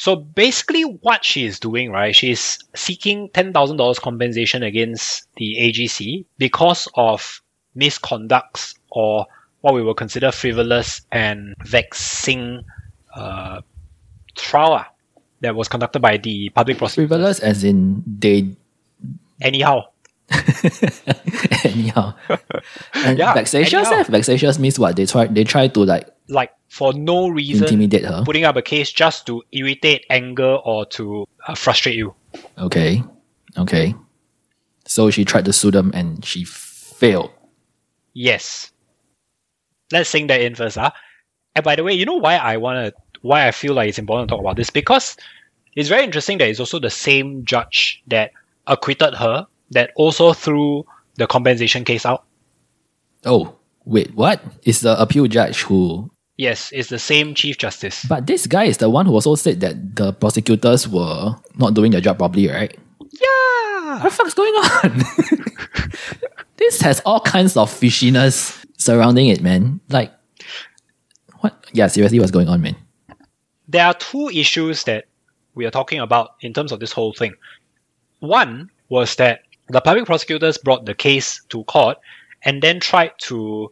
So 0.00 0.16
basically, 0.16 0.80
what 0.80 1.26
she 1.26 1.44
is 1.44 1.60
doing, 1.60 1.92
right? 1.92 2.16
She's 2.16 2.58
seeking 2.74 3.28
ten 3.34 3.52
thousand 3.52 3.76
dollars 3.76 3.98
compensation 3.98 4.62
against 4.62 5.28
the 5.36 5.56
AGC 5.60 6.24
because 6.38 6.88
of 6.94 7.42
misconducts 7.76 8.78
or 8.88 9.26
what 9.60 9.74
we 9.74 9.82
will 9.82 9.92
consider 9.92 10.32
frivolous 10.32 11.02
and 11.12 11.54
vexing 11.66 12.64
uh, 13.14 13.60
trial 14.36 14.86
that 15.42 15.54
was 15.54 15.68
conducted 15.68 16.00
by 16.00 16.16
the 16.16 16.48
public 16.48 16.78
prosecutor. 16.78 17.06
Frivolous 17.06 17.38
as 17.40 17.62
in 17.62 18.02
they 18.06 18.56
Anyhow, 19.42 19.89
anyhow. 21.64 22.14
And 22.94 23.18
Yeah, 23.18 23.34
vexatious? 23.34 23.86
anyhow. 23.88 24.00
eh? 24.00 24.04
Vexatious 24.04 24.58
means 24.58 24.78
what? 24.78 24.96
They 24.96 25.06
try 25.06 25.26
they 25.26 25.44
try 25.44 25.68
to 25.68 25.84
like 25.84 26.08
like 26.28 26.50
for 26.68 26.92
no 26.92 27.28
reason, 27.28 27.64
intimidate 27.64 28.04
her. 28.04 28.22
putting 28.24 28.44
up 28.44 28.56
a 28.56 28.62
case 28.62 28.92
just 28.92 29.26
to 29.26 29.42
irritate, 29.52 30.06
anger, 30.10 30.54
or 30.64 30.86
to 30.86 31.26
uh, 31.46 31.54
frustrate 31.54 31.96
you. 31.96 32.14
Okay. 32.58 33.02
Okay. 33.58 33.94
So 34.86 35.10
she 35.10 35.24
tried 35.24 35.44
to 35.46 35.52
sue 35.52 35.70
them 35.70 35.90
and 35.94 36.24
she 36.24 36.44
failed. 36.44 37.30
Yes. 38.14 38.70
Let's 39.92 40.08
sing 40.10 40.28
that 40.28 40.40
in 40.40 40.54
first. 40.54 40.76
Huh? 40.76 40.90
And 41.56 41.64
by 41.64 41.74
the 41.76 41.82
way, 41.82 41.92
you 41.94 42.04
know 42.06 42.16
why 42.16 42.36
I 42.36 42.56
wanna 42.58 42.92
why 43.22 43.46
I 43.46 43.50
feel 43.50 43.74
like 43.74 43.88
it's 43.88 43.98
important 43.98 44.28
to 44.28 44.34
talk 44.34 44.40
about 44.40 44.56
this? 44.56 44.70
Because 44.70 45.16
it's 45.74 45.88
very 45.88 46.04
interesting 46.04 46.38
that 46.38 46.48
it's 46.48 46.60
also 46.60 46.78
the 46.78 46.90
same 46.90 47.44
judge 47.44 48.02
that 48.06 48.30
acquitted 48.66 49.14
her 49.14 49.46
that 49.70 49.92
also 49.96 50.32
threw 50.32 50.84
the 51.16 51.26
compensation 51.26 51.84
case 51.84 52.06
out. 52.06 52.24
Oh, 53.24 53.54
wait, 53.84 54.14
what? 54.14 54.42
It's 54.64 54.80
the 54.80 55.00
appeal 55.00 55.26
judge 55.26 55.62
who 55.62 56.10
Yes, 56.40 56.72
it's 56.72 56.88
the 56.88 56.98
same 56.98 57.34
Chief 57.34 57.58
Justice. 57.58 58.06
But 58.08 58.26
this 58.26 58.46
guy 58.46 58.64
is 58.64 58.78
the 58.78 58.88
one 58.88 59.04
who 59.04 59.12
also 59.12 59.34
said 59.34 59.60
that 59.60 59.94
the 59.94 60.14
prosecutors 60.14 60.88
were 60.88 61.36
not 61.58 61.74
doing 61.74 61.92
their 61.92 62.00
job 62.00 62.16
properly, 62.16 62.48
right? 62.48 62.74
Yeah. 62.98 64.02
What 64.02 64.04
the 64.04 64.10
fuck's 64.10 64.32
going 64.32 64.54
on? 64.54 65.04
this 66.56 66.80
has 66.80 67.00
all 67.04 67.20
kinds 67.20 67.58
of 67.58 67.70
fishiness 67.70 68.64
surrounding 68.78 69.28
it, 69.28 69.42
man. 69.42 69.80
Like, 69.90 70.14
what? 71.40 71.66
Yeah, 71.74 71.88
seriously, 71.88 72.18
what's 72.18 72.30
going 72.30 72.48
on, 72.48 72.62
man? 72.62 72.76
There 73.68 73.84
are 73.84 73.92
two 73.92 74.30
issues 74.30 74.84
that 74.84 75.04
we 75.54 75.66
are 75.66 75.70
talking 75.70 76.00
about 76.00 76.36
in 76.40 76.54
terms 76.54 76.72
of 76.72 76.80
this 76.80 76.90
whole 76.90 77.12
thing. 77.12 77.34
One 78.20 78.70
was 78.88 79.14
that 79.16 79.42
the 79.70 79.80
public 79.80 80.04
prosecutors 80.06 80.58
brought 80.58 80.84
the 80.86 80.94
case 80.94 81.42
to 81.48 81.64
court 81.64 81.98
and 82.42 82.62
then 82.62 82.80
tried 82.80 83.12
to 83.18 83.70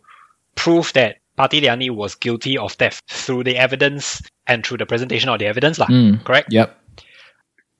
prove 0.54 0.92
that 0.94 1.16
Parti 1.36 1.60
Liyani 1.60 1.90
was 1.90 2.14
guilty 2.14 2.58
of 2.58 2.72
theft 2.72 3.04
through 3.08 3.44
the 3.44 3.56
evidence 3.56 4.22
and 4.46 4.64
through 4.66 4.78
the 4.78 4.86
presentation 4.86 5.28
of 5.28 5.38
the 5.38 5.46
evidence. 5.46 5.78
Lah, 5.78 5.86
Mm. 5.86 6.24
Correct? 6.24 6.52
Yep. 6.52 6.74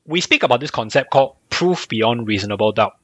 we 0.07 0.21
speak 0.23 0.43
about 0.43 0.61
this 0.61 0.71
concept 0.71 1.11
called 1.11 1.37
proof 1.51 1.87
beyond 1.89 2.27
reasonable 2.27 2.73
doubt. 2.73 2.97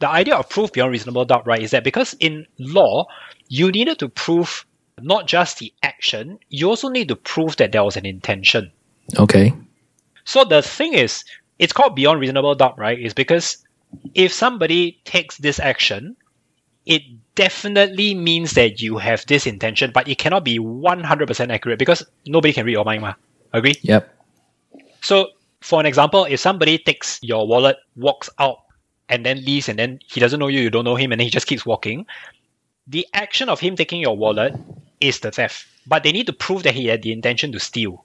The 0.00 0.08
idea 0.08 0.34
of 0.36 0.48
proof 0.50 0.72
beyond 0.72 0.90
reasonable 0.92 1.24
doubt, 1.24 1.46
right, 1.46 1.62
is 1.62 1.70
that 1.70 1.84
because 1.84 2.14
in 2.20 2.46
law, 2.58 3.06
you 3.48 3.70
needed 3.70 3.98
to 4.00 4.08
prove 4.10 4.66
not 5.00 5.26
just 5.26 5.58
the 5.58 5.72
action, 5.82 6.38
you 6.50 6.68
also 6.68 6.88
need 6.90 7.08
to 7.08 7.16
prove 7.16 7.56
that 7.56 7.72
there 7.72 7.82
was 7.82 7.96
an 7.96 8.04
intention. 8.04 8.70
Okay. 9.18 9.54
So 10.24 10.44
the 10.44 10.60
thing 10.60 10.92
is, 10.92 11.24
it's 11.58 11.72
called 11.72 11.96
beyond 11.96 12.20
reasonable 12.20 12.54
doubt, 12.54 12.78
right? 12.78 12.98
Is 12.98 13.14
because 13.14 13.64
if 14.14 14.32
somebody 14.32 15.00
takes 15.04 15.38
this 15.38 15.58
action, 15.58 16.16
it 16.86 17.02
definitely 17.34 18.14
means 18.14 18.52
that 18.52 18.80
you 18.80 18.98
have 18.98 19.24
this 19.26 19.46
intention, 19.46 19.90
but 19.92 20.08
it 20.08 20.18
cannot 20.18 20.44
be 20.44 20.58
100% 20.58 21.52
accurate 21.52 21.78
because 21.78 22.04
nobody 22.26 22.52
can 22.52 22.66
read 22.66 22.72
your 22.72 22.84
mind. 22.84 23.02
Ma. 23.02 23.14
Agree? 23.52 23.74
Yep. 23.82 24.08
So, 25.02 25.28
for 25.60 25.80
an 25.80 25.86
example, 25.86 26.24
if 26.24 26.40
somebody 26.40 26.78
takes 26.78 27.18
your 27.22 27.46
wallet, 27.46 27.76
walks 27.96 28.30
out, 28.38 28.58
and 29.08 29.26
then 29.26 29.44
leaves, 29.44 29.68
and 29.68 29.78
then 29.78 29.98
he 30.06 30.20
doesn't 30.20 30.38
know 30.38 30.48
you, 30.48 30.60
you 30.60 30.70
don't 30.70 30.84
know 30.84 30.94
him, 30.96 31.12
and 31.12 31.20
then 31.20 31.26
he 31.26 31.30
just 31.30 31.46
keeps 31.46 31.66
walking, 31.66 32.06
the 32.86 33.06
action 33.12 33.48
of 33.48 33.60
him 33.60 33.76
taking 33.76 34.00
your 34.00 34.16
wallet 34.16 34.54
is 35.00 35.20
the 35.20 35.30
theft. 35.30 35.66
But 35.86 36.02
they 36.02 36.12
need 36.12 36.26
to 36.26 36.32
prove 36.32 36.62
that 36.62 36.74
he 36.74 36.86
had 36.86 37.02
the 37.02 37.12
intention 37.12 37.52
to 37.52 37.60
steal, 37.60 38.04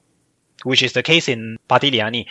which 0.63 0.81
is 0.81 0.93
the 0.93 1.03
case 1.03 1.27
in 1.27 1.57
Parti 1.67 1.91
Liyani. 1.91 2.25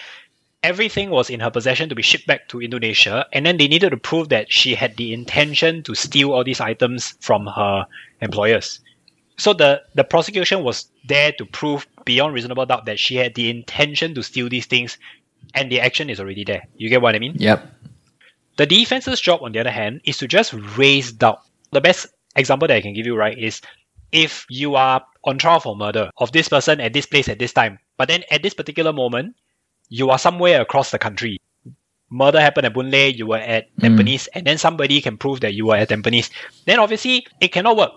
Everything 0.64 1.10
was 1.10 1.28
in 1.28 1.40
her 1.40 1.50
possession 1.50 1.88
to 1.90 1.94
be 1.94 2.02
shipped 2.02 2.26
back 2.26 2.48
to 2.48 2.60
Indonesia, 2.60 3.26
and 3.32 3.44
then 3.44 3.58
they 3.58 3.68
needed 3.68 3.90
to 3.90 3.96
prove 3.96 4.30
that 4.30 4.50
she 4.50 4.74
had 4.74 4.96
the 4.96 5.12
intention 5.12 5.82
to 5.84 5.94
steal 5.94 6.32
all 6.32 6.42
these 6.42 6.60
items 6.60 7.14
from 7.20 7.46
her 7.46 7.86
employers. 8.22 8.80
So 9.36 9.52
the, 9.52 9.82
the 9.94 10.04
prosecution 10.04 10.64
was 10.64 10.86
there 11.06 11.32
to 11.32 11.44
prove 11.44 11.86
beyond 12.04 12.34
reasonable 12.34 12.66
doubt 12.66 12.86
that 12.86 12.98
she 12.98 13.16
had 13.16 13.34
the 13.34 13.50
intention 13.50 14.14
to 14.14 14.22
steal 14.22 14.48
these 14.48 14.66
things 14.66 14.96
and 15.54 15.70
the 15.70 15.80
action 15.80 16.08
is 16.08 16.20
already 16.20 16.44
there. 16.44 16.62
You 16.76 16.88
get 16.88 17.02
what 17.02 17.14
I 17.14 17.18
mean? 17.18 17.34
Yep. 17.36 17.66
The 18.56 18.66
defense's 18.66 19.20
job, 19.20 19.42
on 19.42 19.52
the 19.52 19.58
other 19.58 19.70
hand, 19.70 20.00
is 20.04 20.16
to 20.18 20.28
just 20.28 20.54
raise 20.76 21.12
doubt. 21.12 21.42
The 21.72 21.80
best 21.80 22.06
example 22.36 22.68
that 22.68 22.76
I 22.76 22.80
can 22.80 22.94
give 22.94 23.06
you, 23.06 23.16
right, 23.16 23.36
is 23.36 23.60
if 24.12 24.46
you 24.48 24.76
are 24.76 25.04
on 25.24 25.38
trial 25.38 25.60
for 25.60 25.74
murder 25.74 26.10
of 26.18 26.32
this 26.32 26.48
person 26.48 26.80
at 26.80 26.92
this 26.92 27.06
place 27.06 27.28
at 27.28 27.38
this 27.38 27.52
time, 27.52 27.78
but 27.96 28.08
then 28.08 28.22
at 28.30 28.42
this 28.42 28.54
particular 28.54 28.92
moment, 28.92 29.34
you 29.88 30.10
are 30.10 30.18
somewhere 30.18 30.60
across 30.60 30.90
the 30.90 30.98
country. 30.98 31.40
Murder 32.10 32.40
happened 32.40 32.66
at 32.66 32.74
Boon 32.74 32.90
Lay, 32.90 33.08
you 33.08 33.26
were 33.26 33.38
at 33.38 33.74
Tampines, 33.78 34.28
and 34.34 34.46
then 34.46 34.58
somebody 34.58 35.00
can 35.00 35.16
prove 35.16 35.40
that 35.40 35.54
you 35.54 35.66
were 35.66 35.76
at 35.76 35.88
Tampines. 35.88 36.30
Then 36.64 36.78
obviously, 36.78 37.26
it 37.40 37.48
cannot 37.48 37.76
work. 37.76 37.92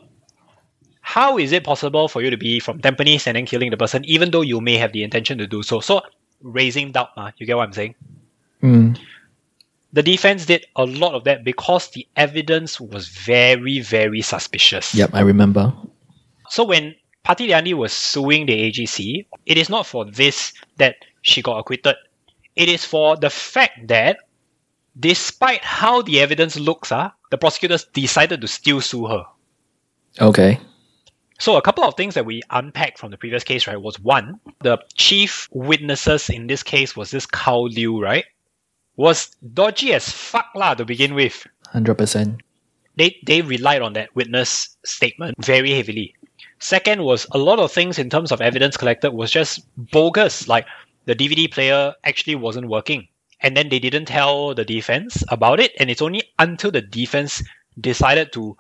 How 1.01 1.38
is 1.38 1.51
it 1.51 1.63
possible 1.63 2.08
for 2.08 2.22
you 2.22 2.29
to 2.29 2.38
be 2.38 2.60
from 2.60 2.79
Tampines 2.79 3.27
and 3.27 3.36
then 3.36 3.46
killing 3.46 3.70
the 3.70 3.77
person, 3.77 4.03
even 4.06 4.32
though 4.32 4.41
you 4.41 4.60
may 4.60 4.77
have 4.77 4.91
the 4.91 5.03
intention 5.03 5.38
to 5.38 5.48
do 5.48 5.62
so? 5.62 5.79
So, 5.79 6.01
raising 6.41 6.91
doubt, 6.91 7.10
uh, 7.15 7.32
you 7.38 7.46
get 7.46 7.58
what 7.58 7.67
I'm 7.67 7.74
saying? 7.74 7.96
Mm. 8.63 9.00
The 9.94 10.03
defense 10.03 10.46
did 10.46 10.65
a 10.75 10.86
lot 10.86 11.13
of 11.13 11.24
that 11.24 11.44
because 11.44 11.89
the 11.91 12.08
evidence 12.15 12.79
was 12.79 13.08
very, 13.08 13.79
very 13.79 14.22
suspicious. 14.22 14.94
Yep, 14.94 15.12
I 15.13 15.22
remember. 15.22 15.74
So 16.50 16.63
when 16.63 16.96
Parti 17.24 17.48
Liyani 17.48 17.74
was 17.74 17.94
suing 17.94 18.46
the 18.46 18.72
AGC, 18.72 19.25
it 19.46 19.58
is 19.58 19.70
not 19.70 19.86
for 19.86 20.06
this 20.06 20.53
that 20.77 20.96
she 21.28 21.42
got 21.42 21.60
acquitted. 21.60 21.96
It 22.56 22.70
is 22.70 22.84
for 22.84 23.18
the 23.18 23.30
fact 23.30 23.88
that 23.88 24.20
despite 25.00 25.64
how 25.64 26.02
the 26.02 26.20
evidence 26.20 26.58
looks, 26.58 26.92
uh, 26.92 27.12
the 27.30 27.38
prosecutors 27.38 27.86
decided 27.86 28.42
to 28.42 28.48
still 28.48 28.82
sue 28.82 29.08
her. 29.08 29.26
Okay. 30.20 30.60
So 31.40 31.56
a 31.56 31.62
couple 31.62 31.84
of 31.84 31.96
things 31.96 32.16
that 32.16 32.26
we 32.26 32.42
unpacked 32.50 32.98
from 32.98 33.12
the 33.12 33.18
previous 33.18 33.44
case, 33.44 33.68
right, 33.68 33.80
was 33.80 34.00
one, 34.00 34.40
the 34.62 34.80
chief 34.96 35.48
witnesses 35.52 36.30
in 36.30 36.48
this 36.48 36.64
case 36.64 36.96
was 36.96 37.12
this 37.12 37.28
Karl 37.28 37.70
Liew, 37.70 38.02
right? 38.02 38.26
Was 38.96 39.36
dodgy 39.54 39.94
as 39.94 40.10
fuck 40.10 40.48
lah 40.56 40.74
to 40.74 40.86
begin 40.86 41.14
with. 41.14 41.46
100%. 41.76 42.40
They 42.96 43.16
they 43.28 43.44
relied 43.44 43.84
on 43.84 43.94
that 43.94 44.16
witness 44.16 44.76
statement 44.84 45.36
very 45.38 45.72
heavily. 45.72 46.16
Second 46.58 47.04
was 47.04 47.28
a 47.32 47.38
lot 47.38 47.60
of 47.60 47.72
things 47.72 48.00
in 48.00 48.10
terms 48.10 48.32
of 48.32 48.42
evidence 48.42 48.76
collected 48.76 49.12
was 49.12 49.30
just 49.30 49.62
bogus. 49.78 50.48
Like 50.48 50.66
the 51.08 51.16
DVD 51.16 51.52
player 51.52 51.96
actually 52.04 52.36
wasn't 52.36 52.68
working. 52.68 53.08
And 53.42 53.56
then 53.58 53.70
they 53.70 53.80
didn't 53.80 54.06
tell 54.06 54.54
the 54.54 54.66
defense 54.66 55.24
about 55.30 55.60
it. 55.60 55.72
And 55.80 55.90
it's 55.90 56.02
only 56.02 56.24
until 56.38 56.70
the 56.72 56.82
defense 56.82 57.42
decided 57.80 58.32
to 58.34 58.56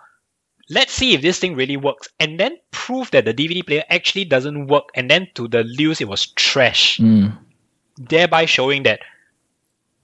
let's 0.69 0.91
see 0.93 1.13
if 1.13 1.21
this 1.21 1.39
thing 1.39 1.55
really 1.55 1.77
works 1.77 2.09
and 2.19 2.39
then 2.39 2.57
prove 2.71 3.09
that 3.11 3.25
the 3.25 3.33
DVD 3.33 3.65
player 3.65 3.83
actually 3.89 4.25
doesn't 4.25 4.67
work. 4.67 4.83
And 4.95 5.09
then 5.09 5.27
to 5.35 5.47
the 5.47 5.63
news, 5.63 6.01
it 6.01 6.07
was 6.07 6.27
trash, 6.33 6.97
Mm. 6.99 7.37
thereby 7.97 8.45
showing 8.45 8.83
that 8.83 8.99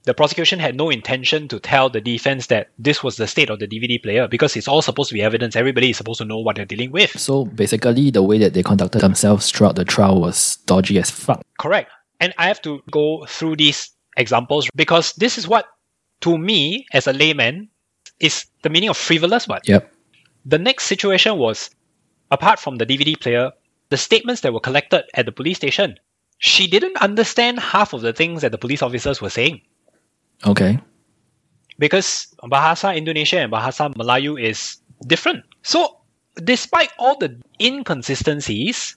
the 0.04 0.14
prosecution 0.14 0.58
had 0.58 0.74
no 0.74 0.90
intention 0.90 1.48
to 1.48 1.58
tell 1.60 1.88
the 1.88 2.00
defense 2.00 2.48
that 2.48 2.68
this 2.78 3.02
was 3.02 3.16
the 3.16 3.26
state 3.26 3.48
of 3.50 3.58
the 3.58 3.66
DVD 3.66 4.02
player 4.02 4.28
because 4.28 4.56
it's 4.56 4.68
all 4.68 4.82
supposed 4.82 5.08
to 5.08 5.14
be 5.14 5.22
evidence. 5.22 5.56
Everybody 5.56 5.90
is 5.90 5.96
supposed 5.96 6.18
to 6.18 6.24
know 6.26 6.38
what 6.38 6.56
they're 6.56 6.66
dealing 6.66 6.90
with. 6.90 7.18
So 7.18 7.44
basically, 7.46 8.10
the 8.10 8.22
way 8.22 8.38
that 8.38 8.52
they 8.54 8.62
conducted 8.62 9.00
themselves 9.00 9.50
throughout 9.50 9.76
the 9.76 9.84
trial 9.84 10.20
was 10.20 10.56
dodgy 10.66 10.98
as 10.98 11.10
fuck. 11.10 11.42
Correct. 11.58 11.90
And 12.24 12.32
I 12.40 12.48
have 12.48 12.62
to 12.64 12.80
go 12.90 13.26
through 13.28 13.56
these 13.60 13.92
examples 14.16 14.70
because 14.74 15.12
this 15.20 15.36
is 15.36 15.44
what, 15.46 15.66
to 16.24 16.38
me, 16.40 16.86
as 16.96 17.04
a 17.06 17.12
layman, 17.12 17.68
is 18.18 18.46
the 18.64 18.70
meaning 18.72 18.88
of 18.88 18.96
frivolous. 18.96 19.44
But 19.44 19.68
Yep. 19.68 19.92
the 20.48 20.56
next 20.56 20.88
situation 20.88 21.36
was, 21.36 21.68
apart 22.32 22.56
from 22.58 22.80
the 22.80 22.86
DVD 22.88 23.12
player, 23.20 23.52
the 23.92 24.00
statements 24.00 24.40
that 24.40 24.56
were 24.56 24.64
collected 24.64 25.04
at 25.12 25.26
the 25.28 25.32
police 25.36 25.58
station. 25.60 26.00
She 26.38 26.64
didn't 26.66 26.96
understand 26.96 27.60
half 27.60 27.92
of 27.92 28.00
the 28.00 28.16
things 28.16 28.40
that 28.40 28.52
the 28.56 28.58
police 28.58 28.80
officers 28.80 29.20
were 29.20 29.28
saying 29.30 29.60
Okay. 30.48 30.80
because 31.78 32.32
Bahasa 32.42 32.96
Indonesia 32.96 33.38
and 33.44 33.52
Bahasa 33.52 33.92
Melayu 34.00 34.40
is 34.40 34.80
different. 35.06 35.44
So, 35.62 36.00
despite 36.42 36.88
all 36.98 37.18
the 37.20 37.36
inconsistencies, 37.60 38.96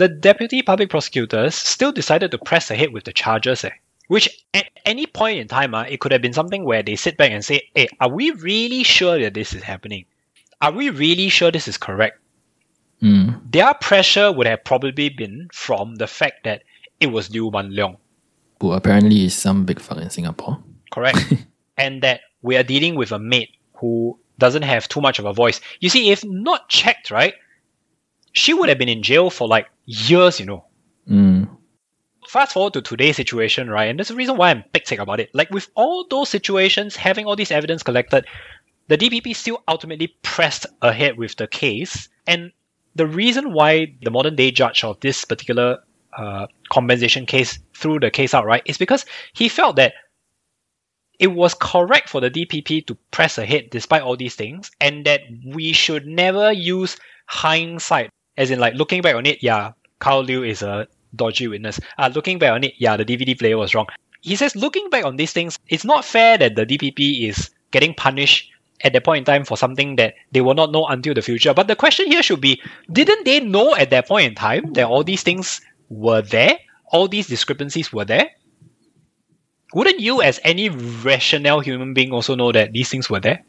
the 0.00 0.08
deputy 0.08 0.62
public 0.62 0.88
prosecutors 0.88 1.54
still 1.54 1.92
decided 1.92 2.30
to 2.30 2.38
press 2.38 2.70
ahead 2.70 2.90
with 2.90 3.04
the 3.04 3.12
charges. 3.12 3.64
Eh, 3.64 3.70
which 4.08 4.44
at 4.54 4.64
any 4.86 5.04
point 5.06 5.38
in 5.38 5.46
time, 5.46 5.74
uh, 5.74 5.82
it 5.82 6.00
could 6.00 6.10
have 6.10 6.22
been 6.22 6.32
something 6.32 6.64
where 6.64 6.82
they 6.82 6.96
sit 6.96 7.18
back 7.18 7.30
and 7.30 7.44
say, 7.44 7.68
"Hey, 7.74 7.86
are 8.00 8.08
we 8.08 8.30
really 8.30 8.82
sure 8.82 9.20
that 9.20 9.34
this 9.34 9.52
is 9.52 9.62
happening? 9.62 10.06
Are 10.62 10.72
we 10.72 10.88
really 10.88 11.28
sure 11.28 11.50
this 11.50 11.68
is 11.68 11.76
correct?" 11.76 12.18
Mm. 13.02 13.52
Their 13.52 13.74
pressure 13.74 14.32
would 14.32 14.46
have 14.46 14.64
probably 14.64 15.10
been 15.10 15.48
from 15.52 15.96
the 15.96 16.06
fact 16.06 16.44
that 16.44 16.62
it 16.98 17.08
was 17.08 17.28
Liew 17.28 17.52
Mun 17.52 17.70
Leong. 17.70 17.96
Who 18.60 18.72
apparently 18.72 19.26
is 19.26 19.34
some 19.34 19.64
big 19.66 19.80
fuck 19.80 19.98
in 19.98 20.08
Singapore. 20.08 20.58
correct? 20.90 21.34
and 21.76 22.02
that 22.02 22.22
we 22.42 22.56
are 22.56 22.64
dealing 22.64 22.96
with 22.96 23.12
a 23.12 23.18
maid 23.18 23.48
who 23.74 24.18
doesn't 24.38 24.64
have 24.64 24.88
too 24.88 25.00
much 25.00 25.18
of 25.18 25.26
a 25.26 25.32
voice. 25.32 25.60
You 25.80 25.88
see, 25.88 26.10
if 26.10 26.24
not 26.24 26.68
checked, 26.68 27.10
right, 27.10 27.34
she 28.32 28.54
would 28.54 28.68
have 28.68 28.78
been 28.78 28.88
in 28.88 29.02
jail 29.02 29.30
for 29.30 29.48
like 29.48 29.68
years, 29.84 30.40
you 30.40 30.46
know. 30.46 30.64
Mm. 31.08 31.48
Fast 32.26 32.52
forward 32.52 32.74
to 32.74 32.82
today's 32.82 33.16
situation, 33.16 33.68
right, 33.68 33.86
and 33.86 33.98
there's 33.98 34.10
a 34.10 34.14
reason 34.14 34.36
why 34.36 34.50
I'm 34.50 34.64
big 34.72 35.00
about 35.00 35.20
it. 35.20 35.30
Like 35.34 35.50
with 35.50 35.68
all 35.74 36.06
those 36.08 36.28
situations, 36.28 36.94
having 36.94 37.26
all 37.26 37.34
this 37.34 37.50
evidence 37.50 37.82
collected, 37.82 38.24
the 38.88 38.98
DPP 38.98 39.34
still 39.34 39.62
ultimately 39.66 40.08
pressed 40.22 40.66
ahead 40.82 41.16
with 41.16 41.36
the 41.36 41.46
case. 41.46 42.08
And 42.26 42.52
the 42.94 43.06
reason 43.06 43.52
why 43.52 43.94
the 44.02 44.10
modern 44.10 44.36
day 44.36 44.50
judge 44.50 44.84
of 44.84 45.00
this 45.00 45.24
particular 45.24 45.78
uh, 46.16 46.46
compensation 46.70 47.26
case 47.26 47.58
threw 47.74 47.98
the 47.98 48.10
case 48.10 48.34
out, 48.34 48.46
right, 48.46 48.62
is 48.66 48.78
because 48.78 49.06
he 49.32 49.48
felt 49.48 49.76
that 49.76 49.94
it 51.18 51.28
was 51.28 51.54
correct 51.54 52.08
for 52.08 52.20
the 52.20 52.30
DPP 52.30 52.86
to 52.86 52.96
press 53.10 53.38
ahead 53.38 53.68
despite 53.70 54.02
all 54.02 54.16
these 54.16 54.34
things, 54.34 54.70
and 54.80 55.04
that 55.04 55.20
we 55.46 55.72
should 55.72 56.06
never 56.06 56.50
use 56.52 56.96
hindsight, 57.26 58.10
as 58.40 58.50
in 58.50 58.58
like 58.58 58.74
looking 58.74 59.02
back 59.02 59.14
on 59.14 59.26
it, 59.26 59.42
yeah, 59.42 59.72
Karl 59.98 60.24
Liew 60.24 60.48
is 60.48 60.62
a 60.62 60.88
dodgy 61.14 61.46
witness. 61.46 61.78
Uh, 61.98 62.10
looking 62.14 62.38
back 62.38 62.52
on 62.52 62.64
it, 62.64 62.72
yeah, 62.78 62.96
the 62.96 63.04
DVD 63.04 63.38
player 63.38 63.58
was 63.58 63.74
wrong. 63.74 63.86
He 64.22 64.34
says, 64.34 64.56
looking 64.56 64.88
back 64.88 65.04
on 65.04 65.16
these 65.16 65.32
things, 65.32 65.58
it's 65.68 65.84
not 65.84 66.04
fair 66.04 66.38
that 66.38 66.56
the 66.56 66.64
DPP 66.64 67.28
is 67.28 67.50
getting 67.70 67.92
punished 67.92 68.50
at 68.82 68.94
that 68.94 69.04
point 69.04 69.18
in 69.18 69.24
time 69.24 69.44
for 69.44 69.58
something 69.58 69.96
that 69.96 70.14
they 70.32 70.40
will 70.40 70.54
not 70.54 70.72
know 70.72 70.86
until 70.86 71.12
the 71.12 71.20
future. 71.20 71.52
But 71.52 71.68
the 71.68 71.76
question 71.76 72.06
here 72.06 72.22
should 72.22 72.40
be, 72.40 72.62
didn't 72.90 73.24
they 73.24 73.40
know 73.40 73.76
at 73.76 73.90
that 73.90 74.08
point 74.08 74.26
in 74.26 74.34
time 74.34 74.72
that 74.72 74.86
all 74.86 75.04
these 75.04 75.22
things 75.22 75.60
were 75.90 76.22
there? 76.22 76.56
All 76.92 77.08
these 77.08 77.28
discrepancies 77.28 77.92
were 77.92 78.06
there? 78.06 78.30
Wouldn't 79.74 80.00
you, 80.00 80.22
as 80.22 80.40
any 80.44 80.70
rational 80.70 81.60
human 81.60 81.92
being, 81.92 82.12
also 82.12 82.34
know 82.34 82.52
that 82.52 82.72
these 82.72 82.88
things 82.88 83.08
were 83.08 83.20
there? 83.20 83.44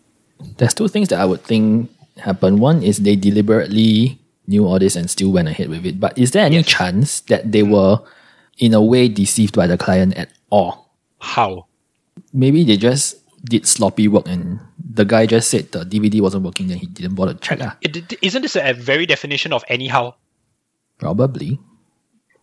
There's 0.57 0.73
two 0.73 0.89
things 0.89 1.07
that 1.09 1.19
I 1.19 1.25
would 1.25 1.43
think 1.43 1.89
happened. 2.17 2.59
One 2.59 2.83
is 2.83 2.99
they 2.99 3.15
deliberately 3.15 4.20
knew 4.51 4.67
all 4.67 4.77
this 4.77 4.95
and 4.99 5.07
still 5.09 5.31
went 5.31 5.47
ahead 5.47 5.69
with 5.71 5.85
it. 5.87 5.95
But 5.99 6.17
is 6.19 6.31
there 6.35 6.45
any 6.45 6.61
chance 6.63 7.21
that 7.31 7.51
they 7.51 7.63
were, 7.63 8.03
in 8.59 8.73
a 8.75 8.83
way, 8.83 9.07
deceived 9.07 9.55
by 9.55 9.65
the 9.65 9.77
client 9.79 10.13
at 10.19 10.29
all? 10.51 10.91
How? 11.19 11.65
Maybe 12.35 12.63
they 12.67 12.75
just 12.77 13.15
did 13.45 13.65
sloppy 13.65 14.07
work 14.07 14.27
and 14.27 14.59
the 14.77 15.05
guy 15.05 15.25
just 15.25 15.49
said 15.49 15.71
the 15.71 15.81
DVD 15.87 16.21
wasn't 16.21 16.43
working 16.43 16.69
and 16.69 16.79
he 16.79 16.85
didn't 16.85 17.15
bother 17.15 17.33
to 17.33 17.39
check. 17.39 17.59
Ah. 17.61 17.77
It, 17.81 18.13
isn't 18.21 18.41
this 18.43 18.55
a 18.55 18.73
very 18.73 19.05
definition 19.07 19.53
of 19.53 19.63
anyhow? 19.67 20.13
Probably. 20.99 21.57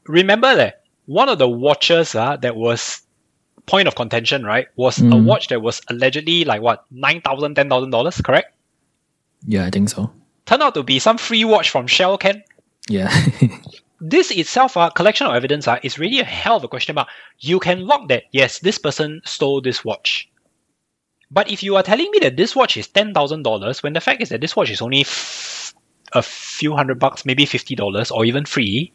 Remember 0.07 0.57
that 0.57 0.83
one 1.07 1.29
of 1.29 1.39
the 1.39 1.49
watches 1.49 2.15
uh, 2.15 2.37
that 2.39 2.57
was 2.57 3.03
point 3.67 3.87
of 3.87 3.95
contention, 3.95 4.43
right, 4.45 4.67
was 4.77 4.99
a 4.99 5.03
Mm. 5.03 5.25
watch 5.29 5.49
that 5.49 5.61
was 5.61 5.81
allegedly 5.89 6.45
like 6.45 6.63
what, 6.63 6.85
$9,000, 6.91 7.55
$10,000, 7.55 8.25
correct? 8.25 8.55
Yeah, 9.47 9.67
I 9.67 9.71
think 9.71 9.91
so. 9.91 10.11
Turned 10.49 10.63
out 10.63 10.73
to 10.75 10.83
be 10.83 10.99
some 10.99 11.19
free 11.19 11.45
watch 11.45 11.69
from 11.69 11.87
Shell, 11.87 12.17
Ken. 12.17 12.43
Yeah. 12.89 13.13
this 14.01 14.31
itself, 14.31 14.77
a 14.77 14.91
collection 14.91 15.27
of 15.27 15.35
evidence, 15.35 15.69
uh, 15.69 15.79
is 15.83 15.99
really 15.99 16.21
a 16.21 16.25
hell 16.25 16.57
of 16.57 16.65
a 16.65 16.69
question 16.69 16.95
mark. 16.95 17.09
You 17.39 17.61
can 17.61 17.87
log 17.87 18.09
that, 18.09 18.23
yes, 18.33 18.59
this 18.61 18.79
person 18.79 19.21
stole 19.27 19.61
this 19.61 19.85
watch. 19.85 20.27
But 21.31 21.51
if 21.51 21.63
you 21.63 21.77
are 21.77 21.83
telling 21.83 22.11
me 22.13 22.19
that 22.21 22.39
this 22.39 22.57
watch 22.57 22.79
is 22.79 22.89
$10,000, 22.89 23.83
when 23.83 23.93
the 23.93 24.01
fact 24.01 24.23
is 24.23 24.31
that 24.31 24.41
this 24.41 24.57
watch 24.57 24.71
is 24.71 24.81
only 24.81 25.03
f- 25.03 25.75
a 26.15 26.23
few 26.23 26.75
hundred 26.75 26.99
bucks, 26.99 27.27
maybe 27.27 27.45
$50 27.45 28.11
or 28.11 28.25
even 28.25 28.47
free, 28.47 28.93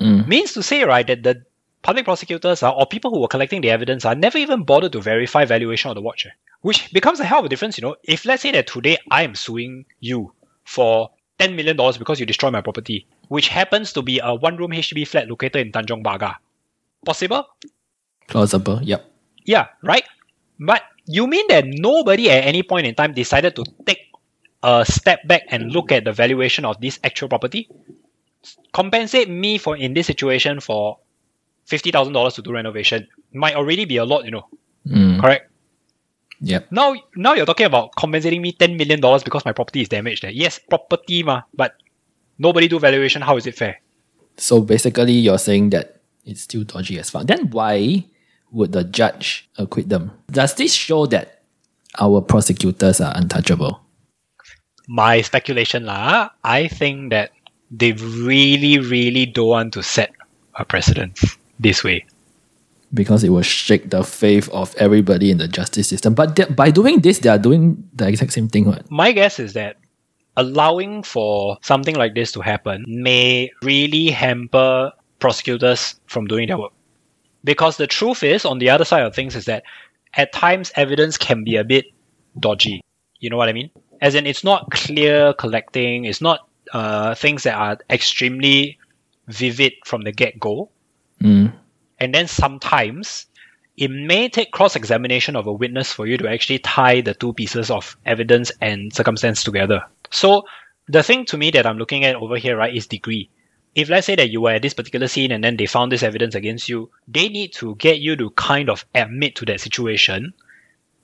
Mm. 0.00 0.26
means 0.26 0.52
to 0.52 0.62
say, 0.62 0.82
right, 0.84 1.06
that 1.06 1.22
the 1.22 1.42
public 1.82 2.04
prosecutors 2.04 2.62
are, 2.62 2.72
or 2.72 2.86
people 2.86 3.10
who 3.12 3.20
were 3.20 3.28
collecting 3.28 3.60
the 3.62 3.70
evidence 3.70 4.04
are 4.04 4.14
never 4.16 4.38
even 4.38 4.64
bothered 4.64 4.92
to 4.92 5.00
verify 5.00 5.44
valuation 5.44 5.90
of 5.90 5.94
the 5.94 6.02
watch. 6.02 6.26
eh. 6.26 6.30
Which 6.60 6.92
becomes 6.92 7.20
a 7.20 7.24
hell 7.24 7.38
of 7.40 7.44
a 7.46 7.48
difference, 7.48 7.78
you 7.78 7.82
know. 7.82 7.94
If 8.02 8.24
let's 8.24 8.42
say 8.42 8.50
that 8.52 8.66
today 8.66 8.98
I 9.10 9.22
am 9.22 9.34
suing 9.36 9.86
you 10.00 10.32
for 10.68 11.10
$10 11.40 11.56
million 11.56 11.76
because 11.98 12.20
you 12.20 12.26
destroy 12.26 12.50
my 12.50 12.60
property, 12.60 13.06
which 13.28 13.48
happens 13.48 13.92
to 13.94 14.02
be 14.02 14.20
a 14.22 14.34
one 14.34 14.56
room 14.56 14.70
HDB 14.70 15.08
flat 15.08 15.28
located 15.28 15.64
in 15.64 15.72
Tanjong 15.72 16.04
Pagar. 16.04 16.36
Possible? 17.04 17.48
Plausible. 18.28 18.82
Yep. 18.82 19.00
Yeah, 19.46 19.68
right? 19.82 20.04
But 20.60 20.82
you 21.06 21.26
mean 21.26 21.46
that 21.48 21.64
nobody 21.66 22.30
at 22.30 22.44
any 22.44 22.62
point 22.62 22.86
in 22.86 22.94
time 22.94 23.14
decided 23.14 23.56
to 23.56 23.64
take 23.86 24.12
a 24.62 24.84
step 24.84 25.26
back 25.26 25.48
and 25.48 25.72
look 25.72 25.90
at 25.90 26.04
the 26.04 26.12
valuation 26.12 26.66
of 26.66 26.78
this 26.82 27.00
actual 27.02 27.28
property? 27.28 27.70
Compensate 28.72 29.30
me 29.30 29.56
for 29.56 29.76
in 29.76 29.94
this 29.94 30.06
situation 30.06 30.60
for 30.60 30.98
fifty 31.64 31.90
thousand 31.90 32.12
dollars 32.12 32.34
to 32.34 32.42
do 32.42 32.52
renovation. 32.52 33.08
Might 33.32 33.56
already 33.56 33.86
be 33.86 33.96
a 33.96 34.04
lot, 34.04 34.24
you 34.24 34.30
know. 34.30 34.46
Mm. 34.86 35.20
Correct? 35.20 35.47
Yep. 36.40 36.70
Now 36.70 36.94
now 37.16 37.34
you're 37.34 37.46
talking 37.46 37.66
about 37.66 37.94
compensating 37.96 38.42
me 38.42 38.52
ten 38.52 38.76
million 38.76 39.00
dollars 39.00 39.22
because 39.22 39.44
my 39.44 39.52
property 39.52 39.82
is 39.82 39.88
damaged 39.88 40.22
there. 40.22 40.30
Yes, 40.30 40.58
property 40.58 41.22
ma, 41.22 41.42
but 41.54 41.74
nobody 42.38 42.68
do 42.68 42.78
valuation, 42.78 43.22
how 43.22 43.36
is 43.36 43.46
it 43.46 43.56
fair? 43.56 43.80
So 44.36 44.60
basically, 44.60 45.12
you're 45.12 45.38
saying 45.38 45.70
that 45.70 46.00
it's 46.24 46.42
still 46.42 46.62
dodgy 46.62 46.98
as 46.98 47.10
fuck. 47.10 47.26
Then 47.26 47.50
why 47.50 48.04
would 48.52 48.72
the 48.72 48.84
judge 48.84 49.48
acquit 49.58 49.88
them? 49.88 50.12
Does 50.30 50.54
this 50.54 50.72
show 50.72 51.06
that 51.06 51.42
our 51.98 52.20
prosecutors 52.20 53.00
are 53.00 53.12
untouchable? 53.16 53.80
my 54.88 55.20
speculation 55.20 55.84
lah, 55.84 56.32
I 56.42 56.66
think 56.66 57.12
that 57.12 57.30
they 57.70 57.92
really, 57.92 58.80
really 58.80 59.28
don't 59.28 59.48
want 59.48 59.72
to 59.76 59.84
set 59.84 60.10
a 60.56 60.64
precedent 60.64 61.20
this 61.60 61.84
way. 61.84 62.08
Because 62.92 63.22
it 63.22 63.28
will 63.28 63.42
shake 63.42 63.90
the 63.90 64.02
faith 64.02 64.48
of 64.50 64.74
everybody 64.76 65.30
in 65.30 65.38
the 65.38 65.48
justice 65.48 65.88
system. 65.88 66.14
But 66.14 66.36
they- 66.36 66.46
by 66.46 66.70
doing 66.70 67.00
this, 67.00 67.18
they 67.18 67.28
are 67.28 67.38
doing 67.38 67.84
the 67.94 68.08
exact 68.08 68.32
same 68.32 68.48
thing. 68.48 68.64
What? 68.64 68.90
My 68.90 69.12
guess 69.12 69.38
is 69.38 69.52
that 69.52 69.76
allowing 70.36 71.02
for 71.02 71.58
something 71.62 71.96
like 71.96 72.14
this 72.14 72.32
to 72.32 72.40
happen 72.40 72.84
may 72.86 73.50
really 73.62 74.08
hamper 74.08 74.92
prosecutors 75.18 76.00
from 76.06 76.26
doing 76.26 76.46
their 76.48 76.58
work. 76.58 76.72
Because 77.44 77.76
the 77.76 77.86
truth 77.86 78.22
is, 78.22 78.44
on 78.44 78.58
the 78.58 78.70
other 78.70 78.84
side 78.84 79.02
of 79.02 79.14
things, 79.14 79.36
is 79.36 79.44
that 79.44 79.64
at 80.14 80.32
times 80.32 80.72
evidence 80.76 81.18
can 81.18 81.44
be 81.44 81.56
a 81.56 81.64
bit 81.64 81.86
dodgy. 82.38 82.80
You 83.20 83.30
know 83.30 83.36
what 83.36 83.48
I 83.48 83.52
mean? 83.52 83.70
As 84.00 84.14
in, 84.14 84.26
it's 84.26 84.44
not 84.44 84.70
clear 84.70 85.32
collecting, 85.34 86.04
it's 86.04 86.20
not 86.20 86.48
uh, 86.72 87.14
things 87.14 87.42
that 87.42 87.54
are 87.54 87.78
extremely 87.90 88.78
vivid 89.26 89.72
from 89.84 90.02
the 90.02 90.12
get 90.12 90.38
go. 90.38 90.70
Mm. 91.22 91.52
And 92.00 92.14
then 92.14 92.26
sometimes 92.28 93.26
it 93.76 93.90
may 93.90 94.28
take 94.28 94.50
cross 94.50 94.74
examination 94.74 95.36
of 95.36 95.46
a 95.46 95.52
witness 95.52 95.92
for 95.92 96.06
you 96.06 96.18
to 96.18 96.28
actually 96.28 96.58
tie 96.58 97.00
the 97.00 97.14
two 97.14 97.32
pieces 97.32 97.70
of 97.70 97.96
evidence 98.04 98.50
and 98.60 98.92
circumstance 98.92 99.44
together. 99.44 99.82
So 100.10 100.44
the 100.88 101.02
thing 101.02 101.24
to 101.26 101.38
me 101.38 101.50
that 101.52 101.66
I'm 101.66 101.78
looking 101.78 102.04
at 102.04 102.16
over 102.16 102.36
here, 102.36 102.56
right, 102.56 102.74
is 102.74 102.86
degree. 102.86 103.30
If 103.74 103.88
let's 103.88 104.06
say 104.06 104.16
that 104.16 104.30
you 104.30 104.40
were 104.40 104.50
at 104.50 104.62
this 104.62 104.74
particular 104.74 105.06
scene 105.06 105.30
and 105.30 105.44
then 105.44 105.56
they 105.56 105.66
found 105.66 105.92
this 105.92 106.02
evidence 106.02 106.34
against 106.34 106.68
you, 106.68 106.90
they 107.06 107.28
need 107.28 107.52
to 107.54 107.76
get 107.76 107.98
you 107.98 108.16
to 108.16 108.30
kind 108.30 108.68
of 108.68 108.84
admit 108.94 109.36
to 109.36 109.44
that 109.44 109.60
situation, 109.60 110.32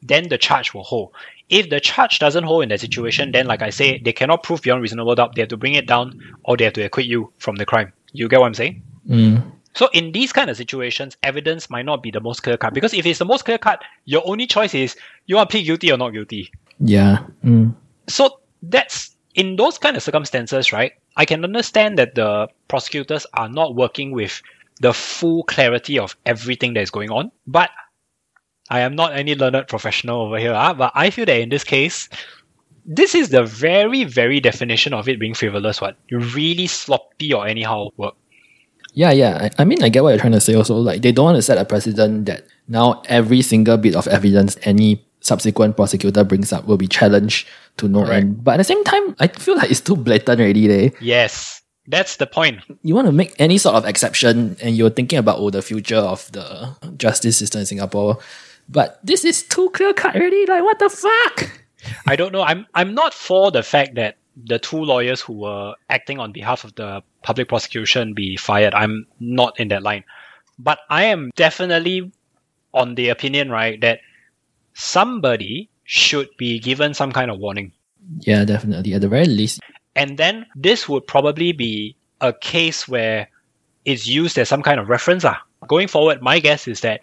then 0.02 0.28
the 0.28 0.38
charge 0.38 0.74
will 0.74 0.82
hold. 0.82 1.12
If 1.48 1.70
the 1.70 1.78
charge 1.78 2.18
doesn't 2.18 2.44
hold 2.44 2.64
in 2.64 2.70
that 2.70 2.80
situation, 2.80 3.30
then 3.30 3.46
like 3.46 3.62
I 3.62 3.70
say, 3.70 3.98
they 3.98 4.12
cannot 4.12 4.42
prove 4.42 4.62
beyond 4.62 4.82
reasonable 4.82 5.14
doubt. 5.14 5.36
They 5.36 5.42
have 5.42 5.50
to 5.50 5.56
bring 5.56 5.74
it 5.74 5.86
down 5.86 6.20
or 6.42 6.56
they 6.56 6.64
have 6.64 6.72
to 6.72 6.82
acquit 6.82 7.06
you 7.06 7.32
from 7.38 7.56
the 7.56 7.66
crime. 7.66 7.92
You 8.12 8.28
get 8.28 8.40
what 8.40 8.46
I'm 8.46 8.54
saying? 8.54 8.82
Mm. 9.08 9.52
So 9.74 9.88
in 9.92 10.12
these 10.12 10.32
kind 10.32 10.50
of 10.50 10.56
situations, 10.56 11.16
evidence 11.22 11.68
might 11.68 11.84
not 11.84 12.02
be 12.02 12.10
the 12.10 12.20
most 12.20 12.42
clear 12.42 12.56
cut 12.56 12.74
because 12.74 12.94
if 12.94 13.06
it's 13.06 13.18
the 13.18 13.24
most 13.24 13.44
clear 13.44 13.58
cut, 13.58 13.82
your 14.04 14.22
only 14.24 14.46
choice 14.46 14.74
is 14.74 14.96
you 15.26 15.36
want 15.36 15.50
to 15.50 15.52
plead 15.52 15.64
guilty 15.64 15.90
or 15.90 15.96
not 15.96 16.10
guilty. 16.10 16.50
Yeah. 16.78 17.26
Mm. 17.44 17.74
So 18.06 18.40
that's 18.62 19.14
in 19.34 19.56
those 19.56 19.78
kind 19.78 19.96
of 19.96 20.02
circumstances, 20.02 20.72
right? 20.72 20.92
I 21.16 21.24
can 21.24 21.44
understand 21.44 21.98
that 21.98 22.14
the 22.14 22.48
prosecutors 22.68 23.26
are 23.34 23.48
not 23.48 23.74
working 23.74 24.12
with 24.12 24.42
the 24.80 24.92
full 24.92 25.42
clarity 25.44 25.98
of 25.98 26.16
everything 26.26 26.74
that 26.74 26.80
is 26.80 26.90
going 26.90 27.10
on. 27.10 27.30
But 27.46 27.70
I 28.70 28.80
am 28.80 28.94
not 28.94 29.14
any 29.14 29.34
learned 29.34 29.68
professional 29.68 30.22
over 30.22 30.38
here, 30.38 30.54
ah, 30.54 30.72
but 30.72 30.92
I 30.94 31.10
feel 31.10 31.26
that 31.26 31.40
in 31.40 31.48
this 31.48 31.64
case, 31.64 32.08
this 32.86 33.14
is 33.14 33.30
the 33.30 33.44
very, 33.44 34.04
very 34.04 34.40
definition 34.40 34.92
of 34.92 35.08
it 35.08 35.20
being 35.20 35.34
frivolous. 35.34 35.80
What 35.80 35.96
really 36.10 36.66
sloppy 36.66 37.32
or 37.32 37.46
anyhow 37.46 37.88
work. 37.96 38.14
Yeah, 38.94 39.10
yeah. 39.10 39.48
I, 39.58 39.62
I 39.62 39.64
mean, 39.64 39.82
I 39.82 39.88
get 39.88 40.02
what 40.02 40.10
you're 40.10 40.18
trying 40.20 40.32
to 40.32 40.40
say 40.40 40.54
also. 40.54 40.76
Like, 40.76 41.02
they 41.02 41.12
don't 41.12 41.24
want 41.26 41.36
to 41.36 41.42
set 41.42 41.58
a 41.58 41.64
precedent 41.64 42.26
that 42.26 42.46
now 42.68 43.02
every 43.06 43.42
single 43.42 43.76
bit 43.76 43.94
of 43.94 44.06
evidence 44.08 44.56
any 44.62 45.04
subsequent 45.20 45.76
prosecutor 45.76 46.22
brings 46.22 46.52
up 46.52 46.66
will 46.66 46.76
be 46.76 46.86
challenged 46.86 47.48
to 47.78 47.88
no 47.88 48.04
Correct. 48.04 48.24
end. 48.24 48.44
But 48.44 48.52
at 48.52 48.56
the 48.58 48.64
same 48.64 48.84
time, 48.84 49.16
I 49.18 49.26
feel 49.28 49.56
like 49.56 49.70
it's 49.70 49.80
too 49.80 49.96
blatant 49.96 50.40
already. 50.40 50.66
There. 50.66 50.92
Yes, 51.00 51.62
that's 51.88 52.16
the 52.16 52.26
point. 52.26 52.60
You 52.82 52.94
want 52.94 53.06
to 53.06 53.12
make 53.12 53.34
any 53.38 53.58
sort 53.58 53.74
of 53.74 53.84
exception 53.84 54.56
and 54.62 54.76
you're 54.76 54.90
thinking 54.90 55.18
about, 55.18 55.38
oh, 55.38 55.50
the 55.50 55.62
future 55.62 55.96
of 55.96 56.30
the 56.32 56.76
justice 56.96 57.36
system 57.36 57.60
in 57.60 57.66
Singapore. 57.66 58.18
But 58.68 59.00
this 59.04 59.24
is 59.24 59.42
too 59.42 59.70
clear 59.70 59.92
cut 59.92 60.14
already. 60.14 60.46
Like, 60.46 60.62
what 60.62 60.78
the 60.78 60.88
fuck? 60.88 61.50
I 62.06 62.16
don't 62.16 62.32
know. 62.32 62.42
I'm 62.42 62.66
I'm 62.74 62.94
not 62.94 63.12
for 63.12 63.50
the 63.50 63.62
fact 63.62 63.96
that 63.96 64.16
the 64.36 64.58
two 64.58 64.78
lawyers 64.78 65.20
who 65.20 65.34
were 65.34 65.74
acting 65.88 66.18
on 66.18 66.32
behalf 66.32 66.64
of 66.64 66.74
the 66.74 67.02
public 67.22 67.48
prosecution 67.48 68.14
be 68.14 68.36
fired. 68.36 68.74
I'm 68.74 69.06
not 69.20 69.58
in 69.60 69.68
that 69.68 69.82
line. 69.82 70.04
But 70.58 70.78
I 70.90 71.04
am 71.04 71.30
definitely 71.36 72.12
on 72.72 72.94
the 72.94 73.08
opinion, 73.08 73.50
right, 73.50 73.80
that 73.80 74.00
somebody 74.74 75.68
should 75.84 76.28
be 76.36 76.58
given 76.58 76.94
some 76.94 77.12
kind 77.12 77.30
of 77.30 77.38
warning. 77.38 77.72
Yeah, 78.20 78.44
definitely. 78.44 78.94
At 78.94 79.00
the 79.00 79.08
very 79.08 79.26
least, 79.26 79.60
And 79.96 80.18
then 80.18 80.46
this 80.56 80.88
would 80.88 81.06
probably 81.06 81.52
be 81.52 81.96
a 82.20 82.32
case 82.32 82.88
where 82.88 83.28
it's 83.84 84.06
used 84.06 84.38
as 84.38 84.48
some 84.48 84.62
kind 84.62 84.80
of 84.80 84.88
reference. 84.88 85.24
Ah. 85.24 85.40
Going 85.68 85.88
forward, 85.88 86.20
my 86.20 86.40
guess 86.40 86.68
is 86.68 86.80
that 86.80 87.00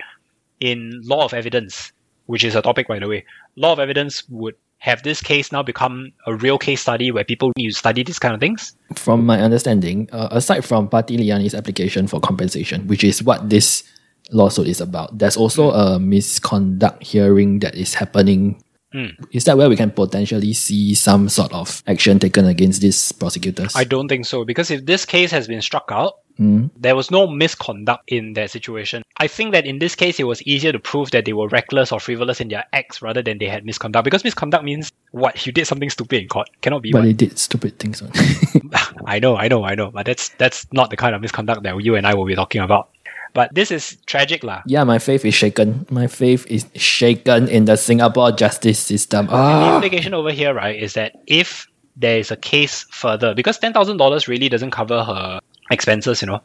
in 0.60 1.02
law 1.04 1.26
of 1.26 1.34
evidence, 1.34 1.92
which 2.26 2.44
is 2.44 2.56
a 2.56 2.62
topic 2.62 2.88
by 2.88 3.00
the 3.00 3.08
way, 3.08 3.26
law 3.56 3.74
of 3.74 3.80
evidence 3.80 4.24
would 4.30 4.56
have 4.82 5.04
this 5.04 5.22
case 5.22 5.52
now 5.52 5.62
become 5.62 6.12
a 6.26 6.34
real 6.34 6.58
case 6.58 6.82
study 6.82 7.12
where 7.12 7.24
people 7.24 7.52
need 7.56 7.70
to 7.70 7.76
study 7.76 8.02
these 8.02 8.18
kind 8.18 8.34
of 8.34 8.40
things. 8.40 8.74
from 8.96 9.24
my 9.24 9.40
understanding, 9.40 10.10
uh, 10.12 10.28
aside 10.32 10.66
from 10.66 10.90
Parti 10.90 11.18
Liyani's 11.18 11.54
application 11.54 12.08
for 12.08 12.20
compensation, 12.20 12.88
which 12.88 13.04
is 13.04 13.22
what 13.22 13.48
this 13.48 13.84
lawsuit 14.32 14.68
is 14.68 14.82
about, 14.82 15.16
there's 15.20 15.38
also 15.38 15.70
a 15.70 16.00
misconduct 16.00 17.04
hearing 17.04 17.60
that 17.60 17.76
is 17.76 17.94
happening. 17.94 18.62
Hmm. 18.94 19.08
Is 19.32 19.46
that 19.46 19.58
where 19.58 19.70
we 19.70 19.76
can 19.78 19.92
potentially 19.92 20.54
see 20.54 20.94
some 20.96 21.30
sort 21.30 21.54
of 21.54 21.82
action 21.88 22.20
taken 22.20 22.46
against 22.46 22.82
these 22.82 23.12
prosecutors? 23.14 23.74
I 23.76 23.84
don't 23.86 24.08
think 24.10 24.26
so 24.26 24.44
because 24.44 24.70
if 24.70 24.86
this 24.86 25.06
case 25.06 25.32
has 25.32 25.48
been 25.48 25.62
struck 25.62 25.90
out, 25.92 26.16
Hmm. 26.38 26.68
there 26.78 26.96
was 26.96 27.12
no 27.12 27.28
misconduct 27.28 28.04
in 28.08 28.34
that 28.34 28.50
situation. 28.50 29.04
I 29.18 29.28
think 29.28 29.52
that 29.52 29.66
in 29.66 29.78
this 29.80 29.96
case, 29.96 30.20
it 30.20 30.24
was 30.24 30.42
easier 30.44 30.72
to 30.72 30.80
prove 30.80 31.12
that 31.12 31.26
they 31.26 31.34
were 31.34 31.48
reckless 31.50 31.92
or 31.92 32.00
frivolous 32.00 32.40
in 32.42 32.48
their 32.48 32.64
acts 32.74 33.02
rather 33.02 33.22
than 33.22 33.38
they 33.38 33.46
had 33.48 33.64
misconduct. 33.66 34.06
Because 34.06 34.24
misconduct 34.24 34.64
means 34.64 34.92
what? 35.12 35.46
You 35.46 35.52
did 35.52 35.68
something 35.68 35.90
stupid 35.90 36.24
in 36.24 36.28
court. 36.30 36.50
Cannot 36.62 36.82
be. 36.82 36.92
but 36.94 37.00
what? 37.00 37.04
they 37.06 37.14
did 37.14 37.38
stupid 37.38 37.78
things. 37.78 38.02
I 39.06 39.20
know, 39.20 39.36
I 39.36 39.50
know, 39.50 39.64
I 39.64 39.76
know. 39.76 39.92
But 39.92 40.06
that's 40.06 40.30
that's 40.38 40.66
not 40.72 40.90
the 40.90 40.98
kind 40.98 41.14
of 41.14 41.22
misconduct 41.22 41.64
that 41.64 41.78
you 41.84 41.96
and 41.96 42.08
I 42.08 42.14
will 42.16 42.26
be 42.26 42.36
talking 42.36 42.62
about. 42.62 42.90
But 43.34 43.54
this 43.56 43.72
is 43.72 43.98
tragic, 44.06 44.44
lah. 44.44 44.62
Yeah, 44.66 44.84
my 44.84 45.00
faith 45.00 45.24
is 45.24 45.34
shaken. 45.34 45.86
My 45.90 46.08
faith 46.08 46.46
is 46.52 46.66
shaken 46.76 47.48
in 47.48 47.66
the 47.66 47.78
Singapore 47.78 48.32
justice 48.32 48.80
system. 48.80 49.28
The 49.28 49.34
Ah, 49.36 49.76
implication 49.76 50.14
over 50.14 50.32
here, 50.32 50.54
right, 50.54 50.76
is 50.76 50.94
that 51.00 51.16
if 51.28 51.68
there 51.96 52.20
is 52.20 52.32
a 52.32 52.36
case 52.36 52.84
further, 52.92 53.34
because 53.34 53.58
ten 53.58 53.72
thousand 53.72 53.98
dollars 53.98 54.28
really 54.28 54.50
doesn't 54.50 54.72
cover 54.72 55.04
her 55.04 55.40
expenses, 55.72 56.22
you 56.22 56.28
know, 56.28 56.42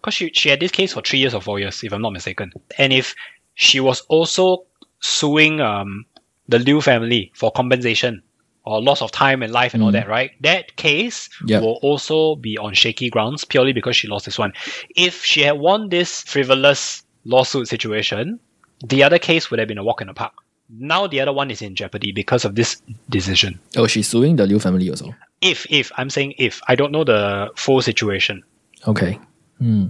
because 0.00 0.14
she 0.14 0.30
she 0.32 0.48
had 0.48 0.60
this 0.60 0.72
case 0.72 0.92
for 0.96 1.02
three 1.04 1.18
years 1.20 1.34
or 1.34 1.40
four 1.44 1.60
years, 1.60 1.84
if 1.84 1.92
I'm 1.92 2.00
not 2.00 2.12
mistaken, 2.16 2.52
and 2.78 2.92
if 2.92 3.14
she 3.54 3.80
was 3.80 4.00
also 4.08 4.64
suing 5.00 5.60
um 5.60 6.04
the 6.48 6.58
Liew 6.58 6.82
family 6.82 7.32
for 7.34 7.52
compensation 7.52 8.22
or 8.70 8.80
loss 8.82 9.02
of 9.02 9.10
time 9.10 9.42
and 9.42 9.52
life 9.52 9.74
and 9.74 9.82
all 9.82 9.92
that, 9.92 10.08
right? 10.08 10.30
That 10.42 10.76
case 10.76 11.28
Yep. 11.46 11.62
will 11.62 11.78
also 11.82 12.36
be 12.36 12.56
on 12.58 12.74
shaky 12.74 13.10
grounds 13.10 13.44
purely 13.44 13.72
because 13.72 13.96
she 13.96 14.06
lost 14.08 14.24
this 14.26 14.38
one. 14.38 14.52
If 14.96 15.24
she 15.24 15.40
had 15.42 15.58
won 15.58 15.88
this 15.88 16.22
frivolous 16.22 17.02
lawsuit 17.24 17.68
situation, 17.68 18.38
the 18.86 19.02
other 19.02 19.18
case 19.18 19.50
would 19.50 19.58
have 19.58 19.68
been 19.68 19.78
a 19.78 19.84
walk 19.84 20.00
in 20.00 20.06
the 20.06 20.14
park. 20.14 20.32
Now 20.70 21.06
the 21.08 21.20
other 21.20 21.32
one 21.32 21.50
is 21.50 21.60
in 21.62 21.74
jeopardy 21.74 22.12
because 22.12 22.44
of 22.44 22.54
this 22.54 22.80
decision. 23.10 23.58
oh, 23.76 23.86
she's 23.88 24.06
suing 24.08 24.36
the 24.36 24.46
Liew 24.46 24.62
family 24.62 24.88
also. 24.88 25.12
If, 25.42 25.66
if, 25.68 25.90
I'm 25.96 26.10
saying 26.10 26.34
if, 26.38 26.60
I 26.68 26.76
don't 26.76 26.92
know 26.92 27.02
the 27.04 27.50
full 27.56 27.82
situation. 27.82 28.44
Okay. 28.86 29.18
Hmm. 29.58 29.86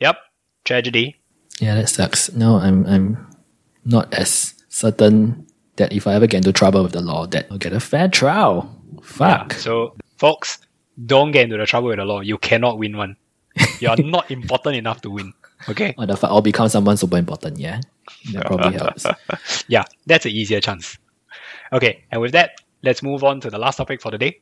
Yep, 0.00 0.16
tragedy. 0.64 1.16
Yeah, 1.60 1.74
that 1.76 1.88
sucks. 1.88 2.32
No, 2.32 2.56
I'm 2.56 2.84
I'm 2.86 3.26
not 3.86 4.12
as 4.12 4.54
certain 4.68 5.46
that 5.76 5.92
if 5.92 6.06
I 6.06 6.14
ever 6.14 6.26
get 6.26 6.38
into 6.38 6.52
trouble 6.52 6.82
with 6.82 6.92
the 6.92 7.00
law, 7.00 7.26
that 7.26 7.46
I'll 7.50 7.58
get 7.58 7.72
a 7.72 7.80
fair 7.80 8.08
trial. 8.08 8.74
Fuck. 9.02 9.54
So, 9.54 9.94
folks, 10.16 10.58
don't 11.06 11.32
get 11.32 11.44
into 11.44 11.56
the 11.56 11.66
trouble 11.66 11.88
with 11.88 11.98
the 11.98 12.04
law. 12.04 12.20
You 12.20 12.38
cannot 12.38 12.78
win 12.78 12.96
one. 12.96 13.16
You 13.80 13.88
are 13.88 13.96
not 13.96 14.30
important 14.30 14.76
enough 14.76 15.00
to 15.02 15.10
win. 15.10 15.32
Okay? 15.68 15.94
Or 15.98 16.06
the 16.06 16.16
fuck? 16.16 16.30
I'll 16.30 16.42
become 16.42 16.68
someone 16.68 16.96
super 16.96 17.16
important. 17.16 17.58
Yeah, 17.58 17.80
that 18.32 18.46
probably 18.46 18.74
helps. 18.78 19.06
Yeah, 19.68 19.84
that's 20.06 20.26
an 20.26 20.32
easier 20.32 20.60
chance. 20.60 20.98
Okay, 21.72 22.04
and 22.10 22.20
with 22.20 22.32
that, 22.32 22.60
let's 22.82 23.02
move 23.02 23.24
on 23.24 23.40
to 23.40 23.50
the 23.50 23.58
last 23.58 23.76
topic 23.76 24.00
for 24.00 24.10
the 24.10 24.18
day. 24.18 24.32